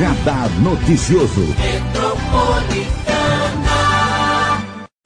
Radar 0.00 0.48
Noticioso. 0.62 1.42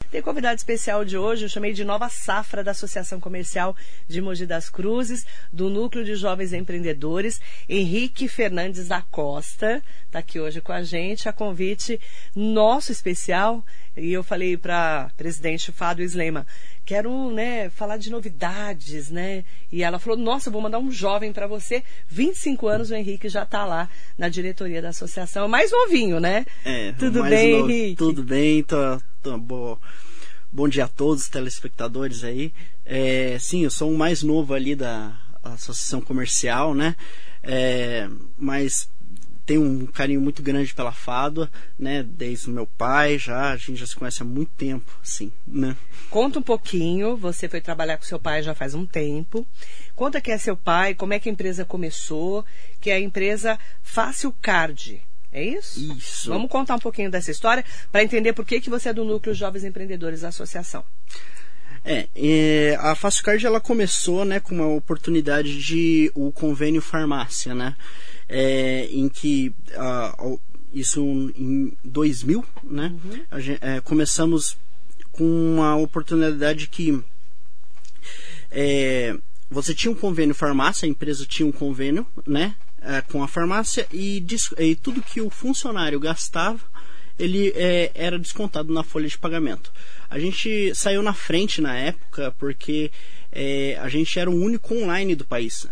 Tem 0.09 0.23
convidado 0.23 0.55
especial 0.55 1.05
de 1.05 1.19
hoje, 1.19 1.45
eu 1.45 1.49
chamei 1.49 1.73
de 1.73 1.83
Nova 1.83 2.09
Safra 2.09 2.63
da 2.63 2.71
Associação 2.71 3.19
Comercial 3.19 3.77
de 4.07 4.21
Mogi 4.21 4.47
das 4.47 4.71
Cruzes, 4.71 5.27
do 5.53 5.69
Núcleo 5.69 6.05
de 6.05 6.15
Jovens 6.15 6.53
Empreendedores, 6.53 7.41
Henrique 7.69 8.29
Fernandes 8.29 8.87
da 8.87 9.03
Costa, 9.03 9.83
está 10.07 10.21
aqui 10.21 10.39
hoje 10.39 10.61
com 10.61 10.71
a 10.71 10.85
gente, 10.85 11.29
a 11.29 11.33
convite 11.33 12.01
nosso 12.33 12.93
especial. 12.93 13.67
E 13.97 14.13
eu 14.13 14.23
falei 14.23 14.57
para 14.57 15.11
presidente 15.17 15.73
Fábio 15.73 16.05
Slema, 16.05 16.47
quero 16.85 17.31
né, 17.31 17.71
falar 17.71 17.97
de 17.97 18.11
novidades, 18.11 19.11
né? 19.11 19.45
E 19.73 19.83
ela 19.83 19.99
falou, 19.99 20.19
nossa, 20.19 20.51
vou 20.51 20.61
mandar 20.61 20.79
um 20.79 20.91
jovem 20.91 21.33
para 21.33 21.47
você. 21.47 21.83
25 22.09 22.69
anos, 22.69 22.91
o 22.91 22.95
Henrique 22.95 23.29
já 23.29 23.43
está 23.43 23.65
lá 23.65 23.89
na 24.19 24.29
diretoria 24.29 24.83
da 24.83 24.91
associação. 24.91 25.49
Mais 25.49 25.71
novinho, 25.73 26.21
né? 26.21 26.45
É, 26.65 26.93
tudo 26.93 27.23
bem, 27.23 27.61
no... 27.61 27.71
Henrique? 27.71 27.97
Tudo 27.97 28.23
bem, 28.23 28.63
tô, 28.63 28.77
tô 29.23 29.39
bom. 29.39 29.79
Bom 30.53 30.69
dia 30.69 30.85
a 30.85 30.89
todos, 30.89 31.29
telespectadores 31.29 32.23
aí. 32.23 32.53
É, 32.85 33.37
sim, 33.41 33.65
eu 33.65 33.71
sou 33.71 33.91
o 33.91 33.99
mais 33.99 34.23
novo 34.23 34.55
ali 34.55 34.77
da 34.77 35.19
associação 35.43 36.01
comercial, 36.01 36.75
né? 36.75 36.95
É, 37.43 38.09
mas 38.39 38.89
tenho 39.47 39.63
um 39.63 39.87
carinho 39.87 40.21
muito 40.21 40.43
grande 40.43 40.75
pela 40.75 40.93
Fádua, 40.93 41.51
né? 41.79 42.03
Desde 42.03 42.49
o 42.49 42.53
meu 42.53 42.67
pai 42.67 43.19
já, 43.19 43.53
a 43.53 43.57
gente 43.57 43.77
já 43.77 43.87
se 43.87 43.97
conhece 43.97 44.23
há 44.23 44.25
muito 44.25 44.53
tempo, 44.57 44.91
sim, 45.03 45.31
né? 45.47 45.77
Conta 46.11 46.39
um 46.39 46.43
pouquinho, 46.43 47.17
você 47.17 47.49
foi 47.49 47.61
trabalhar 47.61 47.97
com 47.97 48.05
seu 48.05 48.19
pai 48.19 48.43
já 48.43 48.55
faz 48.55 48.75
um 48.75 48.87
tempo. 48.87 49.47
Conta 49.95 50.21
quem 50.21 50.35
é 50.35 50.39
seu 50.39 50.57
pai, 50.57 50.95
como 50.95 51.13
é 51.13 51.19
que 51.19 51.29
a 51.29 51.33
empresa 51.33 51.65
começou, 51.65 52.45
que 52.81 52.91
é 52.91 52.95
a 52.95 53.01
empresa 53.01 53.59
Fácil 53.83 54.35
Card. 54.41 55.03
É 55.33 55.43
isso? 55.43 55.81
Isso. 55.97 56.31
Vamos 56.31 56.49
contar 56.49 56.77
um 56.77 56.81
pouquinho 56.81 57.11
dessa 57.11 57.31
história 57.31 57.65
para 57.91 58.05
entender 58.05 58.33
por 58.33 58.45
que, 58.45 58.61
que 58.61 58.71
você 58.71 58.91
é 58.91 58.93
do 58.93 59.05
Núcleo 59.05 59.35
Jovens 59.35 59.65
Empreendedores 59.65 60.21
da 60.21 60.29
Associação. 60.29 60.85
É, 61.85 62.09
é, 62.17 62.79
a 62.81 62.95
Fácil 62.95 63.25
Card 63.25 63.45
ela 63.45 63.61
começou 63.61 64.25
né, 64.25 64.41
com 64.41 64.55
uma 64.55 64.69
oportunidade 64.69 65.61
de 65.63 66.11
o 66.15 66.33
convênio 66.33 66.81
farmácia, 66.81 67.55
né? 67.55 67.77
É, 68.29 68.87
em 68.91 69.09
que 69.09 69.55
uh, 69.73 70.41
isso 70.73 71.01
em 71.37 71.73
2000, 71.85 72.45
né? 72.65 72.93
Uhum. 73.05 73.41
Gente, 73.41 73.59
é, 73.63 73.81
começamos 73.81 74.57
com 75.13 75.25
uma 75.25 75.77
oportunidade 75.77 76.67
que 76.67 77.03
é, 78.51 79.17
você 79.51 79.75
tinha 79.75 79.91
um 79.91 79.95
convênio 79.95 80.35
farmácia, 80.35 80.87
a 80.87 80.89
empresa 80.89 81.25
tinha 81.25 81.47
um 81.47 81.53
convênio, 81.53 82.07
né? 82.27 82.57
É, 82.83 83.01
com 83.01 83.23
a 83.23 83.29
farmácia 83.29 83.87
e, 83.91 84.23
e, 84.59 84.77
tudo 84.77 85.01
que 85.01 85.19
o 85.19 85.31
funcionário 85.31 85.99
gastava 85.99 86.61
ele 87.19 87.51
é, 87.55 87.91
era 87.95 88.19
descontado 88.19 88.73
na 88.73 88.83
folha 88.83 89.09
de 89.09 89.17
pagamento. 89.17 89.73
A 90.11 90.19
gente 90.19 90.75
saiu 90.75 91.03
na 91.03 91.15
frente 91.15 91.61
na 91.63 91.75
época 91.75 92.35
porque 92.39 92.91
é, 93.33 93.79
a 93.81 93.89
gente 93.89 94.19
era 94.19 94.31
o 94.31 94.35
único 94.35 94.75
online 94.75 95.15
do 95.15 95.25
país 95.25 95.67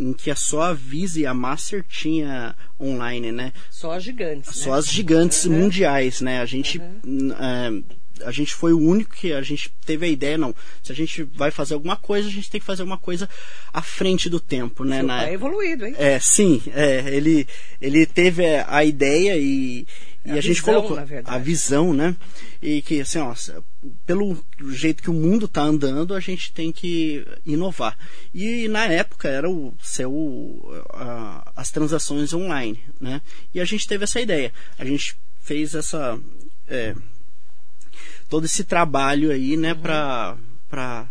em 0.00 0.14
que 0.14 0.34
só 0.34 0.62
a 0.62 0.72
Visa 0.72 1.20
e 1.20 1.26
a 1.26 1.34
Master 1.34 1.84
tinha 1.86 2.56
online, 2.80 3.30
né? 3.30 3.52
Só 3.70 3.92
as 3.92 4.02
gigantes. 4.02 4.56
Só 4.56 4.70
né? 4.70 4.78
as 4.78 4.88
gigantes 4.88 5.44
uhum. 5.44 5.58
mundiais, 5.58 6.22
né? 6.22 6.40
A 6.40 6.46
gente 6.46 6.78
uhum. 6.78 7.32
é, 7.38 8.00
a 8.24 8.30
gente 8.30 8.54
foi 8.54 8.72
o 8.72 8.78
único 8.78 9.14
que 9.14 9.32
a 9.32 9.42
gente 9.42 9.70
teve 9.84 10.06
a 10.06 10.08
ideia, 10.08 10.38
não. 10.38 10.54
Se 10.82 10.92
a 10.92 10.94
gente 10.94 11.22
vai 11.22 11.50
fazer 11.50 11.74
alguma 11.74 11.96
coisa, 11.96 12.28
a 12.28 12.30
gente 12.30 12.50
tem 12.50 12.60
que 12.60 12.66
fazer 12.66 12.82
alguma 12.82 12.98
coisa 12.98 13.28
à 13.72 13.82
frente 13.82 14.28
do 14.28 14.40
tempo, 14.40 14.84
né? 14.84 14.98
Seu 14.98 15.06
Na, 15.06 15.18
pai 15.18 15.30
é 15.30 15.34
evoluído, 15.34 15.86
hein? 15.86 15.94
É, 15.98 16.18
sim. 16.18 16.62
É, 16.74 17.14
ele, 17.14 17.46
ele 17.80 18.06
teve 18.06 18.44
a 18.66 18.84
ideia 18.84 19.36
e, 19.36 19.86
e 20.24 20.32
a, 20.32 20.34
a, 20.34 20.40
gente 20.40 20.62
colocou 20.62 20.98
a 21.24 21.38
visão, 21.38 21.94
né? 21.94 22.14
E 22.60 22.82
que 22.82 23.00
assim, 23.00 23.18
ó, 23.18 23.34
pelo 24.04 24.36
jeito 24.68 25.02
que 25.02 25.08
o 25.08 25.14
mundo 25.14 25.46
está 25.46 25.62
andando, 25.62 26.14
a 26.14 26.20
gente 26.20 26.52
tem 26.52 26.70
que 26.70 27.26
inovar. 27.46 27.96
E 28.34 28.68
na 28.68 28.84
época 28.84 29.28
era 29.28 29.48
o 29.48 29.74
seu 29.82 30.84
a, 30.90 31.52
as 31.56 31.70
transações 31.70 32.34
online, 32.34 32.78
né? 33.00 33.22
E 33.54 33.60
a 33.60 33.64
gente 33.64 33.88
teve 33.88 34.04
essa 34.04 34.20
ideia. 34.20 34.52
A 34.78 34.84
gente 34.84 35.16
fez 35.40 35.74
essa 35.74 36.18
é, 36.68 36.94
todo 38.28 38.44
esse 38.44 38.62
trabalho 38.62 39.30
aí, 39.30 39.56
né, 39.56 39.72
uhum. 39.72 39.80
para 39.80 40.36
para 40.68 41.08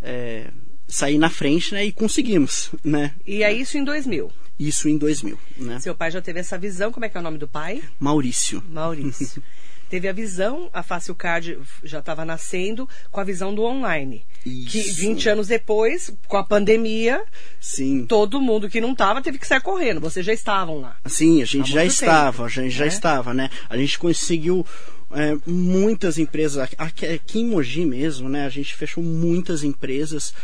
é, 0.00 0.50
sair 0.86 1.18
na 1.18 1.28
frente, 1.28 1.74
né? 1.74 1.84
E 1.84 1.92
conseguimos, 1.92 2.70
né? 2.84 3.14
E 3.26 3.42
é 3.42 3.52
isso 3.52 3.76
em 3.76 3.84
2000. 3.84 4.30
Isso 4.58 4.88
em 4.88 4.96
2000, 4.96 5.38
né? 5.58 5.80
Seu 5.80 5.94
pai 5.94 6.10
já 6.10 6.22
teve 6.22 6.40
essa 6.40 6.56
visão, 6.56 6.92
como 6.92 7.04
é 7.04 7.08
que 7.08 7.16
é 7.16 7.20
o 7.20 7.22
nome 7.22 7.38
do 7.38 7.48
pai? 7.48 7.82
Maurício. 7.98 8.62
Maurício. 8.68 9.42
teve 9.94 10.08
a 10.08 10.12
visão, 10.12 10.68
a 10.72 10.82
Fácil 10.82 11.14
Card 11.14 11.58
já 11.84 12.00
estava 12.00 12.24
nascendo 12.24 12.88
com 13.12 13.20
a 13.20 13.24
visão 13.24 13.54
do 13.54 13.62
online. 13.62 14.24
Isso. 14.44 14.70
Que 14.70 14.82
20 14.90 15.28
anos 15.28 15.48
depois, 15.48 16.12
com 16.26 16.36
a 16.36 16.44
pandemia, 16.44 17.22
Sim. 17.60 18.04
todo 18.06 18.40
mundo 18.40 18.68
que 18.68 18.80
não 18.80 18.92
estava 18.92 19.22
teve 19.22 19.38
que 19.38 19.46
sair 19.46 19.60
correndo. 19.60 20.00
Vocês 20.00 20.26
já 20.26 20.32
estavam 20.32 20.80
lá. 20.80 20.96
Sim, 21.06 21.42
a 21.42 21.44
gente 21.44 21.70
já 21.70 21.84
estava, 21.84 22.44
a 22.44 22.48
gente 22.48 22.74
já 22.74 22.86
é? 22.86 22.88
estava, 22.88 23.32
né? 23.32 23.50
A 23.68 23.76
gente 23.76 23.98
conseguiu 23.98 24.66
é, 25.12 25.36
muitas 25.46 26.18
empresas, 26.18 26.68
aqui, 26.78 27.06
aqui 27.06 27.40
em 27.40 27.46
Mogi 27.46 27.84
mesmo, 27.84 28.28
né? 28.28 28.46
A 28.46 28.50
gente 28.50 28.74
fechou 28.74 29.02
muitas 29.02 29.62
empresas. 29.62 30.34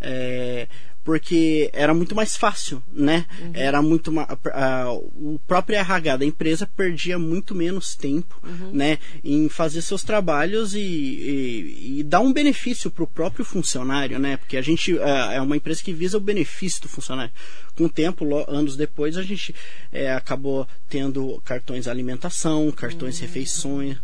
É, 0.00 0.66
porque 1.02 1.70
era 1.72 1.94
muito 1.94 2.14
mais 2.14 2.36
fácil, 2.36 2.82
né? 2.92 3.26
Uhum. 3.40 3.50
Era 3.54 3.80
muito 3.80 4.12
o 5.14 5.38
próprio 5.46 5.78
RH 5.78 6.18
da 6.18 6.24
empresa 6.24 6.66
perdia 6.66 7.18
muito 7.18 7.54
menos 7.54 7.94
tempo, 7.94 8.38
uhum. 8.42 8.72
né, 8.72 8.98
em 9.24 9.48
fazer 9.48 9.82
seus 9.82 10.02
trabalhos 10.02 10.74
e, 10.74 10.78
e, 10.78 12.00
e 12.00 12.02
dar 12.02 12.20
um 12.20 12.32
benefício 12.32 12.90
para 12.90 13.04
o 13.04 13.06
próprio 13.06 13.44
funcionário, 13.44 14.18
né? 14.18 14.36
Porque 14.36 14.56
a 14.56 14.62
gente 14.62 14.98
é, 14.98 15.36
é 15.36 15.40
uma 15.40 15.56
empresa 15.56 15.82
que 15.82 15.92
visa 15.92 16.18
o 16.18 16.20
benefício 16.20 16.82
do 16.82 16.88
funcionário. 16.88 17.32
Com 17.74 17.84
o 17.84 17.90
tempo, 17.90 18.26
anos 18.48 18.76
depois, 18.76 19.16
a 19.16 19.22
gente 19.22 19.54
é, 19.90 20.12
acabou 20.12 20.68
tendo 20.88 21.40
cartões 21.44 21.88
alimentação, 21.88 22.70
cartões 22.70 23.16
uhum. 23.16 23.26
refeições, 23.26 23.96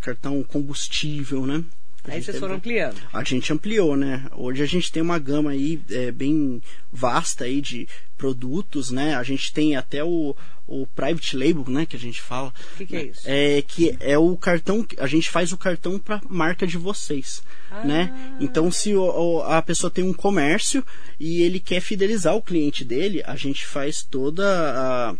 cartão 0.00 0.42
combustível, 0.42 1.46
né? 1.46 1.64
Aí 2.06 2.22
vocês 2.22 2.38
foram 2.38 2.56
ampliando. 2.56 3.00
A 3.12 3.24
gente 3.24 3.52
ampliou, 3.52 3.96
né? 3.96 4.26
Hoje 4.32 4.62
a 4.62 4.66
gente 4.66 4.92
tem 4.92 5.02
uma 5.02 5.18
gama 5.18 5.50
aí 5.50 5.80
é, 5.90 6.12
bem 6.12 6.62
vasta 6.92 7.44
aí 7.44 7.60
de 7.60 7.88
produtos, 8.16 8.90
né? 8.90 9.14
A 9.16 9.22
gente 9.22 9.52
tem 9.52 9.74
até 9.74 10.04
o, 10.04 10.36
o 10.66 10.86
private 10.88 11.36
label, 11.36 11.64
né? 11.68 11.86
Que 11.86 11.96
a 11.96 11.98
gente 11.98 12.20
fala. 12.20 12.52
O 12.74 12.76
que, 12.76 12.86
que, 12.86 12.96
é 12.96 13.04
isso? 13.04 13.22
É 13.24 13.62
que 13.62 13.96
é 14.00 14.18
o 14.18 14.36
cartão. 14.36 14.86
A 14.98 15.06
gente 15.06 15.30
faz 15.30 15.50
o 15.52 15.56
cartão 15.56 15.98
para 15.98 16.20
marca 16.28 16.66
de 16.66 16.76
vocês, 16.76 17.42
ah. 17.70 17.82
né? 17.84 18.36
Então 18.38 18.70
se 18.70 18.94
o, 18.94 19.40
a 19.42 19.62
pessoa 19.62 19.90
tem 19.90 20.04
um 20.04 20.12
comércio 20.12 20.84
e 21.18 21.42
ele 21.42 21.58
quer 21.58 21.80
fidelizar 21.80 22.34
o 22.34 22.42
cliente 22.42 22.84
dele, 22.84 23.22
a 23.24 23.34
gente 23.34 23.64
faz 23.66 24.02
toda 24.02 24.44
a 24.44 25.16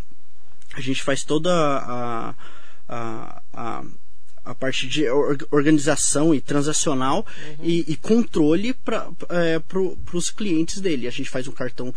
a 0.74 0.80
gente 0.80 1.02
faz 1.02 1.22
toda 1.22 1.50
a, 1.52 2.34
a, 2.88 3.42
a 3.52 3.84
a 4.44 4.54
parte 4.54 4.86
de 4.86 5.08
organização 5.50 6.34
e 6.34 6.40
transacional 6.40 7.26
uhum. 7.58 7.64
e, 7.64 7.84
e, 7.88 7.96
controle 7.96 8.74
para 8.74 9.10
é, 9.30 9.58
pro, 9.58 9.98
os 10.12 10.30
clientes 10.30 10.80
dele. 10.80 11.08
A 11.08 11.10
gente 11.10 11.30
faz 11.30 11.48
um 11.48 11.52
cartão 11.52 11.94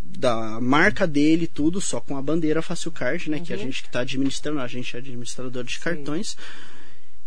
da 0.00 0.60
marca 0.60 1.06
dele, 1.06 1.46
tudo, 1.46 1.80
só 1.80 2.00
com 2.00 2.16
a 2.16 2.22
bandeira 2.22 2.62
Fácil 2.62 2.90
Card, 2.90 3.30
né? 3.30 3.36
Uhum. 3.36 3.44
Que 3.44 3.52
a 3.52 3.56
uhum. 3.56 3.62
gente 3.64 3.82
que 3.82 3.88
está 3.88 4.00
administrando, 4.00 4.60
a 4.60 4.66
gente 4.66 4.96
é 4.96 4.98
administrador 4.98 5.62
de 5.62 5.78
cartões. 5.78 6.30
Sim. 6.30 6.36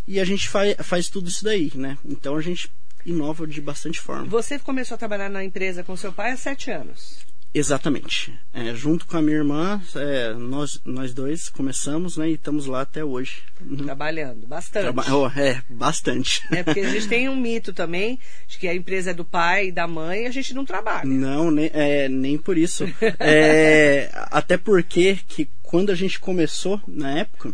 E 0.07 0.19
a 0.19 0.25
gente 0.25 0.49
faz, 0.49 0.75
faz 0.79 1.07
tudo 1.07 1.29
isso 1.29 1.43
daí, 1.43 1.71
né? 1.75 1.97
Então 2.03 2.35
a 2.35 2.41
gente 2.41 2.69
inova 3.05 3.45
de 3.45 3.61
bastante 3.61 3.99
forma. 3.99 4.25
Você 4.25 4.57
começou 4.59 4.95
a 4.95 4.97
trabalhar 4.97 5.29
na 5.29 5.43
empresa 5.43 5.83
com 5.83 5.95
seu 5.95 6.11
pai 6.11 6.31
há 6.31 6.37
sete 6.37 6.71
anos. 6.71 7.17
Exatamente. 7.53 8.33
É, 8.51 8.73
junto 8.73 9.05
com 9.05 9.15
a 9.15 9.21
minha 9.21 9.37
irmã, 9.37 9.79
é, 9.95 10.33
nós, 10.33 10.81
nós 10.83 11.13
dois 11.13 11.49
começamos 11.49 12.17
né, 12.17 12.29
e 12.29 12.33
estamos 12.33 12.65
lá 12.65 12.81
até 12.81 13.05
hoje. 13.05 13.43
Uhum. 13.61 13.77
Trabalhando, 13.77 14.47
bastante. 14.47 14.83
Traba 14.83 15.05
oh, 15.13 15.27
é, 15.39 15.61
bastante. 15.69 16.41
É 16.51 16.63
porque 16.63 16.79
a 16.79 16.89
gente 16.89 17.07
tem 17.07 17.29
um 17.29 17.35
mito 17.35 17.71
também 17.71 18.19
de 18.47 18.57
que 18.57 18.67
a 18.67 18.73
empresa 18.73 19.11
é 19.11 19.13
do 19.13 19.23
pai 19.23 19.67
e 19.67 19.71
da 19.71 19.87
mãe 19.87 20.23
e 20.23 20.25
a 20.25 20.31
gente 20.31 20.53
não 20.53 20.65
trabalha. 20.65 21.05
Não, 21.05 21.51
nem, 21.51 21.69
é, 21.73 22.09
nem 22.09 22.39
por 22.39 22.57
isso. 22.57 22.85
é, 23.19 24.09
até 24.31 24.57
porque 24.57 25.19
que 25.27 25.47
quando 25.61 25.91
a 25.91 25.95
gente 25.95 26.19
começou, 26.19 26.81
na 26.87 27.19
época, 27.19 27.53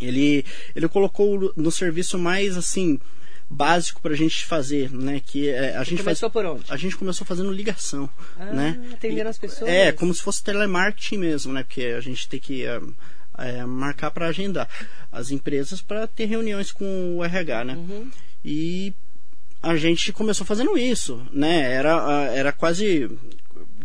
ele, 0.00 0.44
ele 0.74 0.88
colocou 0.88 1.52
no 1.56 1.70
serviço 1.70 2.18
mais 2.18 2.56
assim 2.56 2.98
básico 3.50 4.02
para 4.02 4.12
a 4.12 4.16
gente 4.16 4.44
fazer, 4.44 4.90
né? 4.92 5.20
Que 5.24 5.48
é, 5.48 5.76
a 5.76 5.84
gente 5.84 6.02
começou 6.02 6.30
faz, 6.30 6.32
por 6.32 6.46
onde? 6.46 6.64
A 6.68 6.76
gente 6.76 6.96
começou 6.96 7.26
fazendo 7.26 7.50
ligação, 7.50 8.08
ah, 8.38 8.44
né? 8.46 8.80
Atendendo 8.92 9.28
as 9.28 9.38
pessoas. 9.38 9.70
É, 9.70 9.92
como 9.92 10.12
se 10.12 10.22
fosse 10.22 10.42
telemarketing 10.42 11.18
mesmo, 11.18 11.52
né? 11.52 11.62
Porque 11.62 11.84
a 11.84 12.00
gente 12.00 12.28
tem 12.28 12.38
que 12.38 12.64
é, 12.64 12.80
é, 13.38 13.64
marcar 13.64 14.10
para 14.10 14.28
agendar 14.28 14.68
as 15.10 15.30
empresas 15.30 15.80
para 15.80 16.06
ter 16.06 16.26
reuniões 16.26 16.70
com 16.70 17.16
o 17.16 17.24
RH, 17.24 17.64
né? 17.64 17.74
Uhum. 17.74 18.10
E 18.44 18.92
a 19.62 19.76
gente 19.76 20.12
começou 20.12 20.46
fazendo 20.46 20.76
isso, 20.76 21.26
né? 21.32 21.72
Era, 21.72 22.30
era 22.32 22.52
quase 22.52 23.10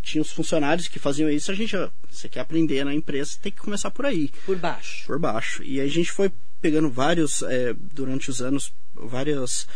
tinha 0.04 0.20
os 0.20 0.30
funcionários 0.30 0.86
que 0.86 0.98
faziam 0.98 1.30
isso, 1.30 1.50
a 1.50 1.54
gente, 1.54 1.74
você 2.10 2.28
quer 2.28 2.40
aprender 2.40 2.84
na 2.84 2.94
empresa, 2.94 3.38
tem 3.40 3.50
que 3.50 3.58
começar 3.58 3.90
por 3.90 4.04
aí. 4.04 4.30
Por 4.44 4.56
baixo. 4.56 5.06
Por 5.06 5.18
baixo. 5.18 5.62
E 5.64 5.80
aí 5.80 5.86
a 5.86 5.90
gente 5.90 6.12
foi 6.12 6.30
pegando 6.64 6.88
vários, 6.88 7.42
é, 7.42 7.74
durante 7.92 8.30
os 8.30 8.40
anos, 8.40 8.72
várias 8.94 9.66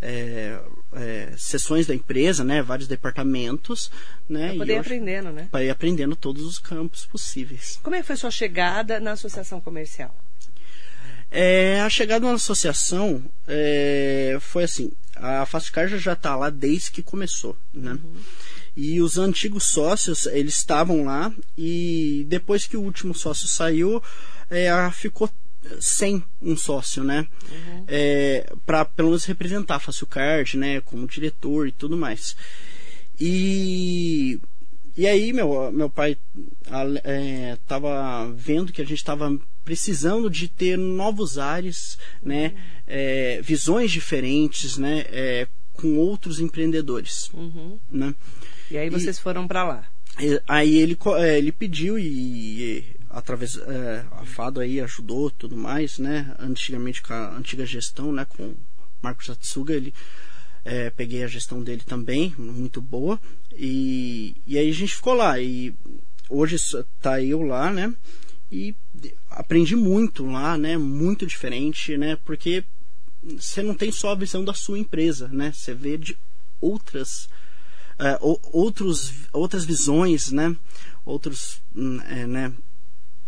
é, 0.00 0.58
é, 0.94 1.34
sessões 1.36 1.86
da 1.86 1.94
empresa, 1.94 2.42
né, 2.42 2.62
vários 2.62 2.88
departamentos, 2.88 3.90
né, 4.26 4.48
para 4.48 4.56
poder 4.56 4.72
ir 4.72 4.78
aprendendo, 4.78 5.30
né? 5.30 5.48
Para 5.50 5.62
ir 5.62 5.68
aprendendo 5.68 6.16
todos 6.16 6.46
os 6.46 6.58
campos 6.58 7.04
possíveis. 7.04 7.78
Como 7.82 7.94
é 7.94 8.00
que 8.00 8.06
foi 8.06 8.16
sua 8.16 8.30
chegada 8.30 8.98
na 8.98 9.12
associação 9.12 9.60
comercial? 9.60 10.16
É, 11.30 11.82
a 11.82 11.90
chegada 11.90 12.26
na 12.26 12.32
associação 12.32 13.22
é, 13.46 14.38
foi 14.40 14.64
assim, 14.64 14.90
a 15.16 15.44
Fastcar 15.44 15.86
já 15.86 16.14
está 16.14 16.34
lá 16.34 16.48
desde 16.48 16.90
que 16.90 17.02
começou, 17.02 17.54
né? 17.74 17.92
Uhum. 17.92 18.16
E 18.74 19.02
os 19.02 19.18
antigos 19.18 19.64
sócios, 19.64 20.24
eles 20.24 20.54
estavam 20.54 21.04
lá 21.04 21.30
e 21.58 22.24
depois 22.26 22.66
que 22.66 22.78
o 22.78 22.80
último 22.80 23.14
sócio 23.14 23.46
saiu, 23.46 24.02
é, 24.48 24.70
ficou 24.92 25.28
sem 25.80 26.22
um 26.40 26.56
sócio, 26.56 27.04
né? 27.04 27.26
Uhum. 27.50 27.84
É, 27.86 28.52
para 28.64 28.84
pelo 28.84 29.08
menos 29.08 29.24
representar 29.24 29.76
a 29.76 29.80
Facilcard, 29.80 30.56
né? 30.56 30.80
Como 30.80 31.06
diretor 31.06 31.66
e 31.68 31.72
tudo 31.72 31.96
mais. 31.96 32.36
E, 33.20 34.40
e 34.96 35.06
aí 35.06 35.32
meu, 35.32 35.70
meu 35.72 35.90
pai 35.90 36.16
estava 36.64 38.28
é, 38.28 38.32
vendo 38.34 38.72
que 38.72 38.80
a 38.80 38.86
gente 38.86 38.98
estava 38.98 39.36
precisando 39.64 40.30
de 40.30 40.48
ter 40.48 40.78
novos 40.78 41.38
ares, 41.38 41.98
né? 42.22 42.48
uhum. 42.48 42.54
né? 42.54 42.62
É, 42.86 43.42
visões 43.42 43.90
diferentes, 43.90 44.78
né? 44.78 45.04
É, 45.10 45.46
com 45.74 45.96
outros 45.96 46.40
empreendedores, 46.40 47.30
uhum. 47.32 47.78
né? 47.90 48.14
E 48.70 48.76
aí 48.76 48.90
vocês 48.90 49.16
e, 49.16 49.20
foram 49.20 49.46
para 49.46 49.64
lá? 49.64 49.88
Aí 50.48 50.76
ele, 50.76 50.98
é, 51.18 51.38
ele 51.38 51.52
pediu 51.52 51.98
e 51.98 52.84
através 53.10 53.56
é, 53.56 54.04
a 54.12 54.24
Fado 54.24 54.60
aí 54.60 54.80
ajudou 54.80 55.30
tudo 55.30 55.56
mais, 55.56 55.98
né? 55.98 56.34
Antigamente 56.38 57.02
com 57.02 57.12
a 57.12 57.36
antiga 57.36 57.64
gestão, 57.64 58.12
né? 58.12 58.24
Com 58.24 58.54
Marcos 59.02 59.30
Atsuga, 59.30 59.74
ele 59.74 59.94
é, 60.64 60.90
peguei 60.90 61.24
a 61.24 61.28
gestão 61.28 61.62
dele 61.62 61.82
também, 61.86 62.34
muito 62.38 62.80
boa. 62.80 63.18
E, 63.52 64.36
e 64.46 64.58
aí 64.58 64.68
a 64.68 64.74
gente 64.74 64.94
ficou 64.94 65.14
lá. 65.14 65.40
E 65.40 65.74
hoje 66.28 66.56
tá 67.00 67.22
eu 67.22 67.42
lá, 67.42 67.72
né? 67.72 67.94
E 68.50 68.74
aprendi 69.30 69.76
muito 69.76 70.24
lá, 70.24 70.56
né? 70.56 70.76
Muito 70.76 71.26
diferente, 71.26 71.96
né? 71.96 72.16
Porque 72.24 72.64
você 73.22 73.62
não 73.62 73.74
tem 73.74 73.90
só 73.90 74.12
a 74.12 74.14
visão 74.14 74.44
da 74.44 74.54
sua 74.54 74.78
empresa, 74.78 75.28
né? 75.28 75.52
Você 75.52 75.74
vê 75.74 75.96
de 75.96 76.16
outras 76.60 77.28
uh, 77.98 78.40
outros 78.52 79.12
outras 79.32 79.64
visões, 79.64 80.30
né? 80.30 80.54
Outros, 81.04 81.60
hum, 81.74 82.00
é, 82.02 82.26
né? 82.26 82.52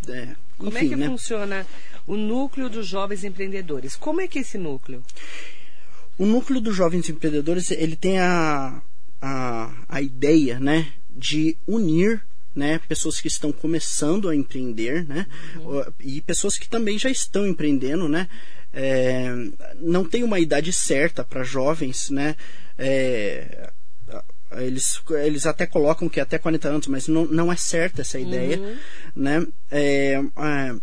É, 0.07 0.35
Como 0.57 0.77
é 0.77 0.81
que 0.81 0.95
né? 0.95 1.07
funciona 1.07 1.65
o 2.07 2.15
núcleo 2.15 2.69
dos 2.69 2.87
jovens 2.87 3.23
empreendedores? 3.23 3.95
Como 3.95 4.21
é 4.21 4.27
que 4.27 4.39
é 4.39 4.41
esse 4.41 4.57
núcleo? 4.57 5.03
O 6.17 6.25
núcleo 6.25 6.59
dos 6.59 6.75
jovens 6.75 7.09
empreendedores 7.09 7.71
ele 7.71 7.95
tem 7.95 8.19
a, 8.19 8.81
a, 9.21 9.73
a 9.87 10.01
ideia, 10.01 10.59
né, 10.59 10.91
de 11.09 11.57
unir 11.67 12.23
né, 12.55 12.79
pessoas 12.87 13.21
que 13.21 13.27
estão 13.27 13.51
começando 13.51 14.27
a 14.27 14.35
empreender, 14.35 15.07
né, 15.07 15.25
uhum. 15.55 15.83
e 15.99 16.21
pessoas 16.21 16.57
que 16.57 16.67
também 16.67 16.99
já 16.99 17.09
estão 17.09 17.47
empreendendo, 17.47 18.09
né, 18.09 18.27
é, 18.73 19.29
não 19.79 20.03
tem 20.03 20.23
uma 20.23 20.39
idade 20.39 20.73
certa 20.73 21.23
para 21.23 21.43
jovens, 21.43 22.09
né, 22.09 22.35
é, 22.77 23.71
eles, 24.57 25.01
eles 25.23 25.45
até 25.45 25.65
colocam 25.65 26.09
que 26.09 26.19
é 26.19 26.23
até 26.23 26.37
40 26.37 26.67
anos, 26.67 26.87
mas 26.87 27.07
não, 27.07 27.25
não 27.25 27.51
é 27.51 27.55
certa 27.55 28.01
essa 28.01 28.19
ideia, 28.19 28.59
uhum. 28.59 28.77
né, 29.15 29.47
é, 29.69 30.21
é 30.37 30.75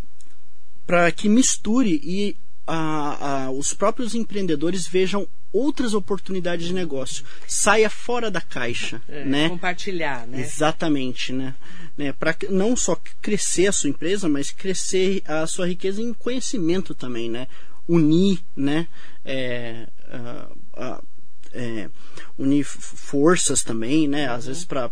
para 0.87 1.13
que 1.13 1.29
misture 1.29 2.01
e 2.03 2.35
a, 2.67 3.45
a, 3.45 3.51
os 3.51 3.75
próprios 3.75 4.15
empreendedores 4.15 4.87
vejam 4.87 5.29
outras 5.53 5.95
oportunidades 5.95 6.67
de 6.67 6.75
negócio. 6.75 7.25
Saia 7.47 7.89
fora 7.89 8.31
da 8.31 8.41
caixa, 8.41 9.01
é, 9.09 9.25
né? 9.25 9.49
Compartilhar, 9.49 10.27
né? 10.27 10.41
Exatamente, 10.41 11.33
né? 11.33 11.55
né? 11.97 12.13
Para 12.13 12.37
não 12.51 12.77
só 12.77 12.99
crescer 13.21 13.67
a 13.67 13.73
sua 13.73 13.91
empresa, 13.91 14.29
mas 14.29 14.51
crescer 14.51 15.23
a 15.27 15.47
sua 15.47 15.67
riqueza 15.67 16.03
em 16.03 16.13
conhecimento 16.13 16.95
também, 16.95 17.31
né? 17.31 17.49
Unir, 17.89 18.41
né? 18.55 18.87
É, 19.25 19.89
unir 22.39 22.65
forças 22.65 23.63
também, 23.63 24.07
né? 24.07 24.29
Às 24.29 24.45
uhum. 24.45 24.49
vezes 24.53 24.65
para 24.65 24.91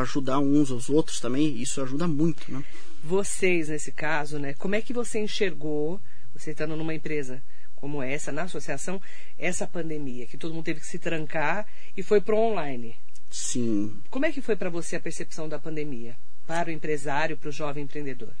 ajudar 0.00 0.40
uns 0.40 0.70
aos 0.70 0.88
outros 0.88 1.20
também, 1.20 1.60
isso 1.60 1.80
ajuda 1.82 2.08
muito, 2.08 2.50
né? 2.50 2.64
Vocês 3.04 3.68
nesse 3.68 3.92
caso, 3.92 4.38
né? 4.38 4.54
Como 4.54 4.74
é 4.74 4.80
que 4.80 4.92
você 4.92 5.20
enxergou, 5.20 6.00
você 6.34 6.50
estando 6.50 6.76
numa 6.76 6.94
empresa 6.94 7.42
como 7.76 8.02
essa, 8.02 8.32
na 8.32 8.44
associação, 8.44 9.00
essa 9.38 9.66
pandemia, 9.66 10.26
que 10.26 10.38
todo 10.38 10.54
mundo 10.54 10.64
teve 10.64 10.80
que 10.80 10.86
se 10.86 10.98
trancar 10.98 11.68
e 11.96 12.02
foi 12.02 12.20
para 12.20 12.34
o 12.34 12.38
online. 12.38 12.96
Sim. 13.30 14.00
Como 14.10 14.24
é 14.24 14.32
que 14.32 14.40
foi 14.40 14.56
para 14.56 14.70
você 14.70 14.96
a 14.96 15.00
percepção 15.00 15.48
da 15.48 15.58
pandemia? 15.58 16.16
Para 16.46 16.70
o 16.70 16.72
empresário, 16.72 17.36
para 17.36 17.50
o 17.50 17.52
jovem 17.52 17.84
empreendedor? 17.84 18.32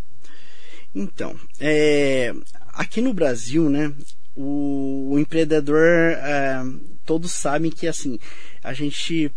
Então, 0.94 1.38
é, 1.60 2.32
aqui 2.72 3.02
no 3.02 3.12
Brasil, 3.12 3.68
né, 3.68 3.92
o, 4.36 5.10
o 5.12 5.18
empreendedor, 5.18 5.82
é, 5.82 6.62
todos 7.04 7.32
sabem 7.32 7.70
que 7.70 7.86
assim, 7.86 8.18
a 8.62 8.72
gente 8.72 9.32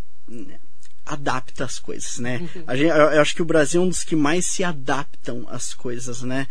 adapta 1.05 1.65
as 1.65 1.79
coisas, 1.79 2.19
né? 2.19 2.39
Uhum. 2.39 2.77
Gente, 2.77 2.89
eu, 2.89 2.95
eu, 2.95 3.21
acho 3.21 3.35
que 3.35 3.41
o 3.41 3.45
Brasil 3.45 3.81
é 3.81 3.85
um 3.85 3.89
dos 3.89 4.03
que 4.03 4.15
mais 4.15 4.45
se 4.45 4.63
adaptam 4.63 5.47
às 5.49 5.73
coisas, 5.73 6.21
né? 6.21 6.47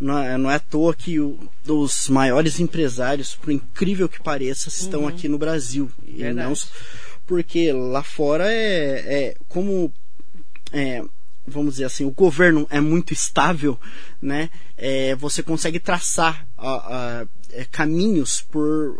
Não 0.00 0.18
é, 0.18 0.36
não 0.36 0.50
é 0.50 0.56
à 0.56 0.58
toa 0.58 0.94
que 0.94 1.20
o, 1.20 1.38
os 1.68 2.08
maiores 2.08 2.58
empresários, 2.58 3.36
por 3.36 3.52
incrível 3.52 4.08
que 4.08 4.20
pareça, 4.20 4.68
estão 4.68 5.02
uhum. 5.02 5.08
aqui 5.08 5.28
no 5.28 5.38
Brasil. 5.38 5.90
E 6.04 6.24
não, 6.32 6.52
porque 7.26 7.72
lá 7.72 8.02
fora 8.02 8.50
é, 8.50 9.28
é 9.28 9.36
como 9.48 9.92
é, 10.72 11.04
vamos 11.46 11.74
dizer 11.74 11.84
assim, 11.84 12.04
o 12.04 12.10
governo 12.10 12.66
é 12.70 12.80
muito 12.80 13.12
estável, 13.12 13.78
né? 14.20 14.50
É, 14.76 15.14
você 15.14 15.42
consegue 15.42 15.78
traçar 15.78 16.46
a, 16.56 16.70
a, 16.70 17.26
é, 17.52 17.64
caminhos 17.64 18.42
por 18.42 18.98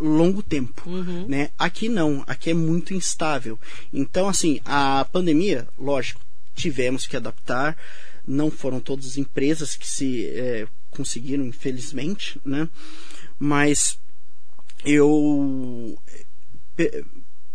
longo 0.00 0.42
tempo, 0.42 0.88
uhum. 0.88 1.26
né? 1.28 1.50
Aqui 1.58 1.88
não, 1.88 2.24
aqui 2.26 2.50
é 2.50 2.54
muito 2.54 2.94
instável. 2.94 3.58
Então, 3.92 4.28
assim, 4.28 4.60
a 4.64 5.06
pandemia, 5.12 5.68
lógico, 5.78 6.20
tivemos 6.54 7.06
que 7.06 7.16
adaptar. 7.16 7.76
Não 8.26 8.50
foram 8.50 8.80
todas 8.80 9.06
as 9.06 9.16
empresas 9.16 9.76
que 9.76 9.86
se 9.86 10.26
é, 10.26 10.66
conseguiram, 10.90 11.44
infelizmente, 11.44 12.40
né? 12.44 12.68
Mas 13.38 13.98
eu, 14.84 15.98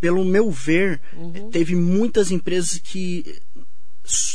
pelo 0.00 0.24
meu 0.24 0.50
ver, 0.50 1.00
uhum. 1.14 1.50
teve 1.50 1.74
muitas 1.74 2.30
empresas 2.30 2.78
que 2.78 3.40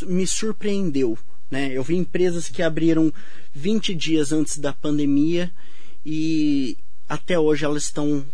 me 0.04 0.28
surpreendeu, 0.28 1.18
né? 1.50 1.72
Eu 1.72 1.84
vi 1.84 1.96
empresas 1.96 2.50
que 2.50 2.62
abriram 2.62 3.14
20 3.54 3.94
dias 3.96 4.32
antes 4.32 4.58
da 4.58 4.74
pandemia 4.74 5.52
e 6.06 6.78
até 7.08 7.38
hoje 7.38 7.66
elas 7.66 7.84
estão, 7.84 8.26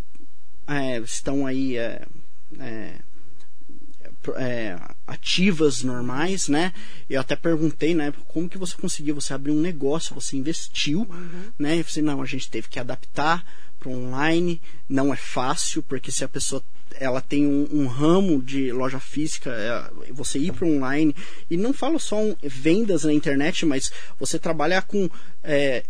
é, 0.67 0.99
estão 0.99 1.45
aí 1.45 1.77
é, 1.77 2.05
é, 2.59 2.93
é, 4.35 4.79
ativas 5.05 5.83
normais, 5.83 6.47
né? 6.47 6.73
Eu 7.09 7.21
até 7.21 7.35
perguntei, 7.35 7.95
né, 7.95 8.13
como 8.27 8.49
que 8.49 8.57
você 8.57 8.75
conseguiu? 8.75 9.15
Você 9.15 9.33
abriu 9.33 9.53
um 9.53 9.61
negócio, 9.61 10.13
você 10.13 10.37
investiu, 10.37 11.07
uhum. 11.09 11.51
né? 11.57 11.79
Eu 11.79 11.85
falei, 11.85 12.03
não, 12.03 12.21
a 12.21 12.25
gente 12.25 12.49
teve 12.49 12.67
que 12.67 12.79
adaptar 12.79 13.45
para 13.79 13.89
online, 13.89 14.61
não 14.89 15.13
é 15.13 15.17
fácil, 15.17 15.83
porque 15.83 16.11
se 16.11 16.23
a 16.23 16.27
pessoa 16.27 16.63
ela 16.99 17.21
tem 17.21 17.45
um, 17.45 17.67
um 17.71 17.87
ramo 17.87 18.41
de 18.41 18.71
loja 18.71 18.99
física, 18.99 19.51
é, 19.51 20.11
você 20.13 20.39
ir 20.39 20.53
para 20.53 20.67
online, 20.67 21.15
e 21.49 21.57
não 21.57 21.73
falo 21.73 21.99
só 21.99 22.19
um, 22.21 22.35
vendas 22.41 23.03
na 23.03 23.13
internet, 23.13 23.65
mas 23.65 23.91
você 24.19 24.39
trabalhar 24.39 24.83
com 24.83 25.09
é, 25.43 25.83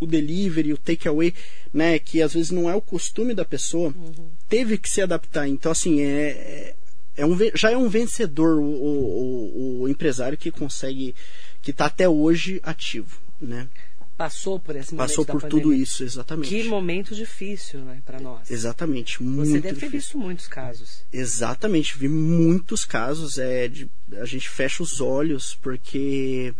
o 0.00 0.06
delivery, 0.06 0.72
o 0.72 0.78
takeaway, 0.78 1.34
né, 1.72 1.98
que 1.98 2.22
às 2.22 2.34
vezes 2.34 2.50
não 2.50 2.68
é 2.68 2.74
o 2.74 2.80
costume 2.80 3.34
da 3.34 3.44
pessoa, 3.44 3.94
uhum. 3.96 4.28
teve 4.48 4.78
que 4.78 4.88
se 4.88 5.02
adaptar. 5.02 5.48
Então, 5.48 5.72
assim, 5.72 6.00
é, 6.00 6.28
é, 6.30 6.74
é 7.16 7.26
um, 7.26 7.36
já 7.54 7.70
é 7.70 7.76
um 7.76 7.88
vencedor 7.88 8.58
o, 8.58 8.64
o, 8.64 9.80
o 9.82 9.88
empresário 9.88 10.38
que 10.38 10.50
consegue, 10.50 11.14
que 11.62 11.70
está 11.70 11.86
até 11.86 12.08
hoje 12.08 12.60
ativo, 12.62 13.18
né? 13.40 13.68
Passou 14.16 14.60
por 14.60 14.76
esse 14.76 14.94
momento 14.94 15.08
Passou 15.08 15.24
por 15.24 15.42
tudo 15.42 15.74
isso, 15.74 16.04
exatamente. 16.04 16.48
Que 16.48 16.62
momento 16.64 17.16
difícil, 17.16 17.80
né, 17.80 18.00
para 18.06 18.20
nós. 18.20 18.48
Exatamente, 18.48 19.20
muito 19.20 19.50
Você 19.50 19.60
deve 19.60 19.80
ter 19.80 19.88
visto 19.88 20.16
muitos 20.16 20.46
casos. 20.46 21.02
Exatamente, 21.12 21.98
vi 21.98 22.08
muitos 22.08 22.84
casos. 22.84 23.38
É, 23.38 23.66
de, 23.66 23.90
a 24.12 24.24
gente 24.24 24.48
fecha 24.48 24.84
os 24.84 25.00
olhos 25.00 25.58
porque 25.60 26.54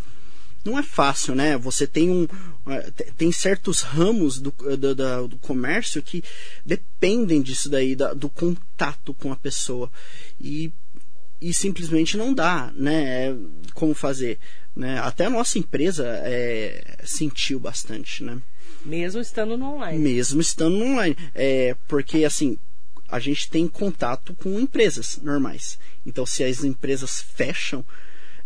não 0.64 0.78
é 0.78 0.82
fácil, 0.82 1.34
né? 1.34 1.56
Você 1.58 1.86
tem 1.86 2.10
um 2.10 2.26
é, 2.66 2.90
tem 3.16 3.30
certos 3.30 3.82
ramos 3.82 4.38
do, 4.38 4.50
do, 4.50 5.28
do 5.28 5.38
comércio 5.38 6.02
que 6.02 6.24
dependem 6.64 7.42
disso 7.42 7.68
daí, 7.68 7.94
da, 7.94 8.14
do 8.14 8.28
contato 8.28 9.12
com 9.14 9.30
a 9.30 9.36
pessoa. 9.36 9.90
E, 10.40 10.72
e 11.40 11.52
simplesmente 11.52 12.16
não 12.16 12.32
dá, 12.32 12.72
né? 12.74 13.28
É, 13.28 13.36
como 13.74 13.94
fazer. 13.94 14.38
Né? 14.74 14.98
Até 14.98 15.26
a 15.26 15.30
nossa 15.30 15.58
empresa 15.58 16.04
é, 16.24 16.96
sentiu 17.04 17.60
bastante, 17.60 18.24
né? 18.24 18.40
Mesmo 18.84 19.20
estando 19.20 19.56
no 19.56 19.74
online. 19.74 19.98
Mesmo 19.98 20.40
estando 20.40 20.78
no 20.78 20.84
online. 20.86 21.16
É, 21.34 21.76
porque, 21.86 22.24
assim, 22.24 22.58
a 23.08 23.18
gente 23.18 23.48
tem 23.48 23.68
contato 23.68 24.34
com 24.34 24.58
empresas 24.58 25.20
normais. 25.22 25.78
Então, 26.04 26.26
se 26.26 26.42
as 26.42 26.64
empresas 26.64 27.22
fecham, 27.22 27.84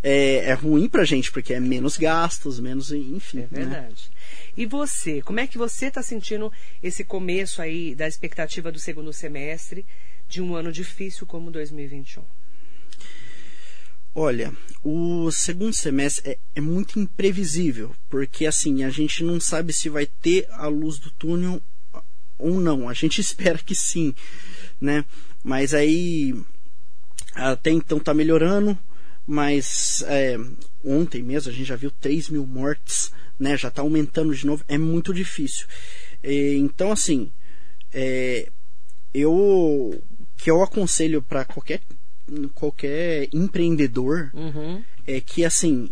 é, 0.02 0.50
é 0.50 0.52
ruim 0.52 0.88
pra 0.88 1.04
gente, 1.04 1.30
porque 1.32 1.54
é 1.54 1.60
menos 1.60 1.96
gastos, 1.96 2.60
menos, 2.60 2.92
enfim. 2.92 3.40
É 3.40 3.46
verdade. 3.46 4.10
Né? 4.10 4.18
E 4.56 4.66
você, 4.66 5.22
como 5.22 5.40
é 5.40 5.46
que 5.46 5.58
você 5.58 5.86
está 5.86 6.02
sentindo 6.02 6.52
esse 6.82 7.04
começo 7.04 7.62
aí 7.62 7.94
da 7.94 8.06
expectativa 8.06 8.72
do 8.72 8.78
segundo 8.78 9.12
semestre 9.12 9.84
de 10.28 10.42
um 10.42 10.54
ano 10.54 10.72
difícil 10.72 11.26
como 11.26 11.50
2021? 11.50 12.22
Olha, 14.14 14.52
o 14.82 15.30
segundo 15.30 15.72
semestre 15.72 16.32
é, 16.32 16.38
é, 16.56 16.60
muito 16.60 16.98
imprevisível, 16.98 17.94
porque 18.08 18.46
assim, 18.46 18.82
a 18.82 18.90
gente 18.90 19.22
não 19.22 19.38
sabe 19.38 19.72
se 19.72 19.88
vai 19.88 20.06
ter 20.06 20.48
a 20.50 20.66
luz 20.66 20.98
do 20.98 21.10
túnel 21.12 21.62
ou 22.36 22.58
não. 22.58 22.88
A 22.88 22.94
gente 22.94 23.20
espera 23.22 23.58
que 23.58 23.74
sim, 23.74 24.14
né? 24.80 25.04
Mas 25.44 25.72
aí 25.72 26.34
até 27.32 27.70
então 27.70 28.00
tá 28.00 28.12
melhorando, 28.12 28.76
mas 29.30 30.02
é, 30.06 30.38
ontem 30.82 31.22
mesmo 31.22 31.52
a 31.52 31.54
gente 31.54 31.66
já 31.66 31.76
viu 31.76 31.90
3 31.90 32.30
mil 32.30 32.46
mortes, 32.46 33.12
né? 33.38 33.58
Já 33.58 33.70
tá 33.70 33.82
aumentando 33.82 34.34
de 34.34 34.46
novo, 34.46 34.64
é 34.66 34.78
muito 34.78 35.12
difícil. 35.12 35.66
E, 36.24 36.54
então 36.54 36.90
assim, 36.90 37.30
é, 37.92 38.48
eu 39.12 40.02
que 40.34 40.50
eu 40.50 40.62
aconselho 40.62 41.20
para 41.20 41.44
qualquer 41.44 41.82
qualquer 42.54 43.28
empreendedor 43.30 44.30
uhum. 44.32 44.82
é 45.06 45.20
que 45.20 45.44
assim 45.44 45.90